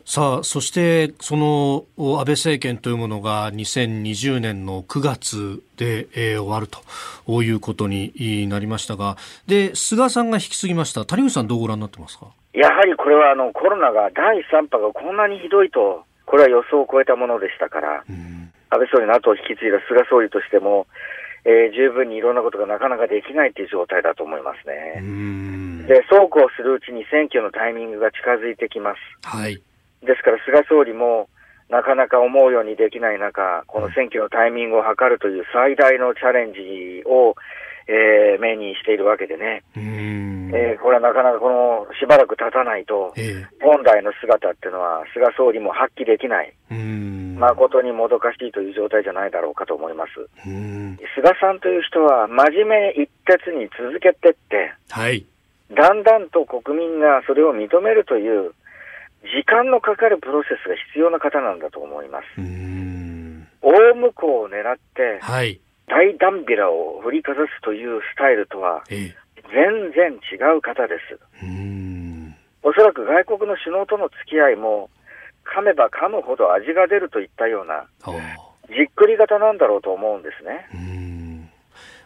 [0.04, 11.04] さあ、そしてその安倍政権というものが2020年の9月で、えー、終わるということになりましたが、で、菅さんが引き継ぎました。
[11.04, 12.26] 谷口さんどうご覧になってますか？
[12.52, 18.04] やはりこれはあのコロナが第3波がこんなにひどいと、これは予想を超えたものでしたから、
[18.70, 20.86] 安倍総理の後を引き継いだ菅総理としても、
[21.44, 25.02] えー、十分にいろんなことがなかなかできないという状態だと思いますね。
[25.88, 29.26] で、そうこうするうちに選挙のタイミングが近づいてきます。
[29.26, 29.60] はい。
[30.02, 31.28] ですから菅総理も、
[31.68, 37.36] なかなか思うようにできない中、この選挙のタイミングを図るという最大のチャレンジを、
[37.86, 46.52] えー、目にしているわけでね、えー、これはなかなかこのしばらく経たないと、えー、本来の姿っていうのは、菅総理も発揮できない、
[47.38, 50.10] 誠にもどかしいという状態じゃないだろうかと思います。
[51.14, 55.24] 菅さんという人は、真面目一徹に続けてって、はい、
[55.74, 58.52] だんだんと国民がそれを認めるという、
[59.22, 62.24] 時間のかかるプロセスが必要な方なんだと思います。
[63.62, 65.60] 大向こうを狙って、はい、
[65.90, 71.18] 大ダンビラを振りかざすというスタイルとは、全然違う方です。
[72.62, 74.88] おそらく外国の首脳との付き合いも、
[75.44, 77.86] 噛めば噛むほど味が出るといったような、
[78.68, 80.68] じっくり型なんだろうと思うんですね。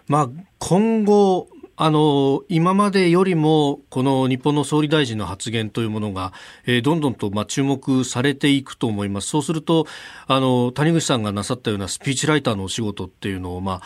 [0.08, 0.28] まあ、
[0.58, 6.32] 今後、あの今までよりもこの日本の総理大臣の発言というものが、
[6.66, 9.28] えー、どんどんとまあ注目されていくと思います。
[9.28, 9.86] そうすると
[10.26, 13.80] あの谷口さんがなさったようなスピーチライターのお仕事っていうのをまあ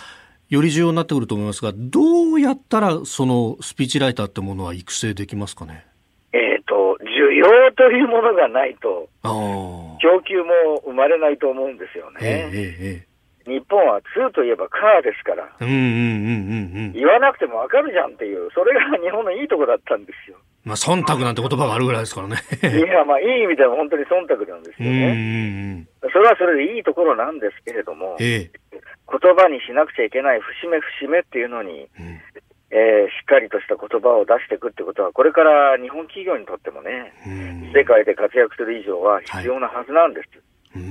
[0.49, 5.85] より重要になってくると思いますが、どうやったらそのスピーチライターってものは育成できますかね？
[6.33, 12.19] えっ、と、需要というものがないと、供給も生まれないと思うんですよね。
[12.21, 13.08] えーえー
[13.49, 20.37] 日本は2といえばカーですから、言わなくてもわかるじゃんっていう、それが日本のいいとこだったんですよ。
[20.69, 22.37] まあ、忖度なんて言葉があるぐらいですからね。
[22.61, 25.87] いや、まあ、いい意味では本当に忖度なんですよね。
[26.13, 32.21] それはそれでいいところなんですけれども、ええ、言葉にしなくちゃいけない節目節目っていうのに、うん、
[32.71, 37.15] えー、しっかりとした言葉を出していくってことは、これから日本企業にとってもね、
[37.73, 40.29] 世界で活躍する以上は必要なはずなんです。
[40.77, 40.85] はい、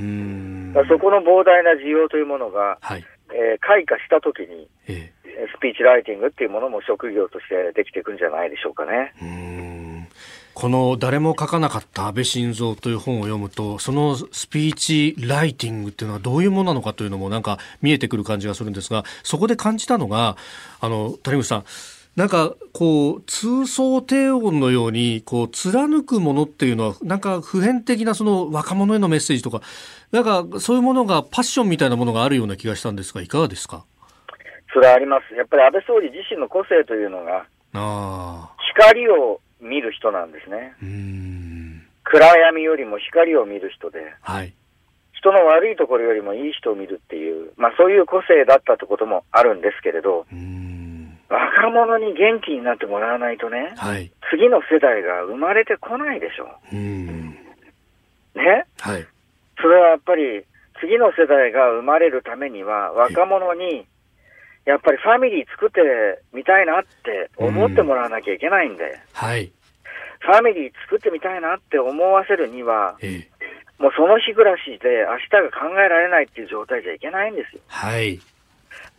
[0.85, 9.13] そこの膨大な需要というものが、はい、えー、開花したときに、ええ、スピーチライティングっていうものも職業としてできていくんじゃないでしょうかね。
[10.53, 20.35] この誰も書かなかった安倍晋三という本を読むと、そのスピーチライティングっていうのはどういうものなのかというのもなんか見えてくる感じがするんですが、そこで感じたのが、
[20.79, 21.65] あの、谷口さん、
[22.17, 29.61] なんかこう通奏低音のようにこう貫くものっていうのはなんか普遍的なその若者へのメッセージとか
[30.11, 33.85] なんかそういうものがパッションみたいなものがあるような気がしたんですがいかがですか？
[34.73, 35.33] それはあります。
[35.35, 37.45] やっぱり安倍総理自身の個性というのが
[38.75, 40.73] 光を見る人なんですね。
[42.03, 44.53] 暗闇よりも光を見る人で、はい、
[45.13, 50.25] 人の悪いところよりもいい人を見るっていう、まあそういう個性だったってこともあるんですけれど、
[51.29, 56.47] 若者に元気になってもらわないとね、はい、次の世代が生まれてこないでしょ。
[56.71, 59.05] うね、はい、
[59.61, 60.45] それはやっぱり
[60.79, 63.85] 次の世代が生まれるためには若者に
[64.65, 65.79] やっぱりファミリー作って
[66.33, 69.51] みたいなって思ってもらわなきゃいけないんで、はい。
[70.19, 77.61] ファミリー作ってみたいなって思わせるには、ええ、もうその日暮らしで明日が考えられないっていう状態じゃいけないんですよ。
[77.67, 78.19] はい。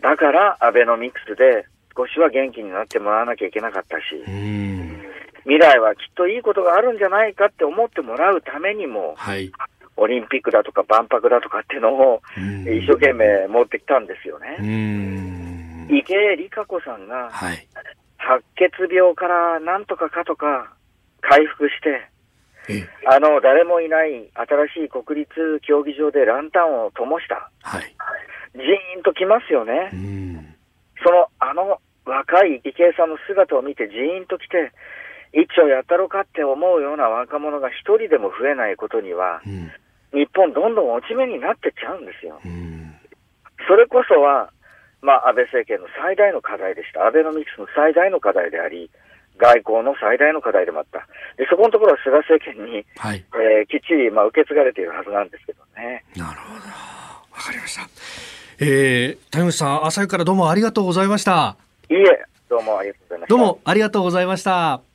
[0.00, 4.04] だから、アベノミクスで少しは元気になってもらわなきゃいけなかったし、
[5.42, 9.50] 未来はきっといいことがあるんじゃないかって思ってもらうためにも、はい。
[9.98, 12.22] オリンピックだとか万博だとかっていうのを
[12.64, 14.56] 一生懸命持ってきたんですよね。
[15.90, 17.66] 池江璃花子さんが、はい、
[18.16, 20.72] 白血病からなんとかかとか
[21.20, 22.08] 回復して、
[23.06, 25.30] あの、誰もいない新しい国立
[25.66, 27.50] 競技場でランタンを灯した。
[27.62, 27.94] はい。
[28.54, 29.90] ジーンときますよね。
[31.02, 34.72] その、あの若い池江さんの姿を見てジーンときて、
[35.32, 39.70] 一丁やったろかって思うような若者が一人でも増えないことには、うん、
[40.12, 42.40] 日本どんどん落ち目になってっちゃうんですよ。
[43.66, 44.50] それこそは、
[45.02, 47.06] まあ、安倍政権の最大の課題でした。
[47.06, 48.90] アベノミクスの最大の課題であり、
[49.38, 51.06] 外交の最大の課題でもあった。
[51.36, 56.04] で、そこのところは菅政権に、はい、えー、きっちり、まあ、受け継がれているはずなんですけどね。
[56.16, 56.60] なるほど。
[56.64, 57.82] わかりました。
[58.60, 61.56] えー、谷口さん、朝からどうもありがとうございました。
[61.88, 63.36] いいえ、どうもありがとうございました。
[63.36, 64.87] どうもありがとうございました。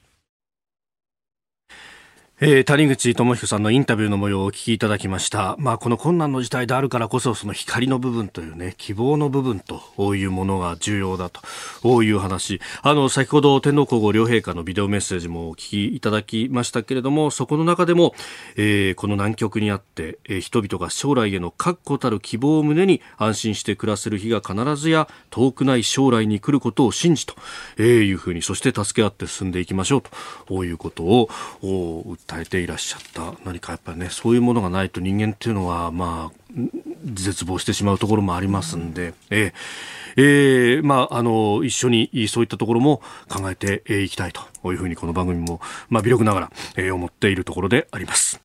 [2.45, 5.55] えー、谷口智彦さんのインタビューの模様をお聞きいただきました。
[5.59, 12.59] まあ、この困難の時代であるからこそ、その光の部分というね、希望の部分というものが重要だという話。
[12.81, 18.13] あの、先ほど天皇皇后両陛下のビデオメッセージもお聞きいただきましたけれども、そこの中でも、
[18.57, 27.35] えー、この南極にあって、えー、人々が将来への確固たる希望を胸に安心して暮らせる日が必ずや遠くない将来に来ることを信じと、
[27.77, 30.03] え、いうふうに、そして助け合って進んでいきましょう
[30.45, 31.29] ということを
[31.61, 36.43] 訴えていらっしゃった何かやっぱりねそういうものがないと人間っていうのはまあ
[37.05, 39.53] 絶望してしまうところもありますんで、えー、
[40.15, 45.59] えー、まあ、あの、一緒にそういったところも考えていきたいというふうにこの番組も、
[45.89, 48.39] まあ、微力ながら、えー、思っているところであります。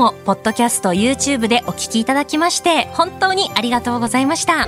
[0.00, 4.66] もポッドキャスト YouTube でお聞きいただきまして本当にありがとうございました。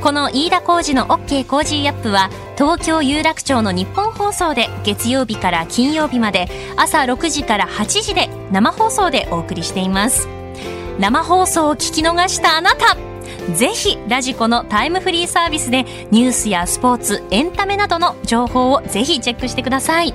[0.00, 10.28] この飯田浩二の OK Cozy up は東京有楽町の日本放送で月曜日から金曜日まで朝6時から8時で生放送でお送りしています。
[11.00, 12.96] 生放送を聞き逃したあなた
[13.52, 20.14] ぜひ radiko のタイムフリーサービスでニュースやスポーツエンタメなどの情報をぜひチェックしてください。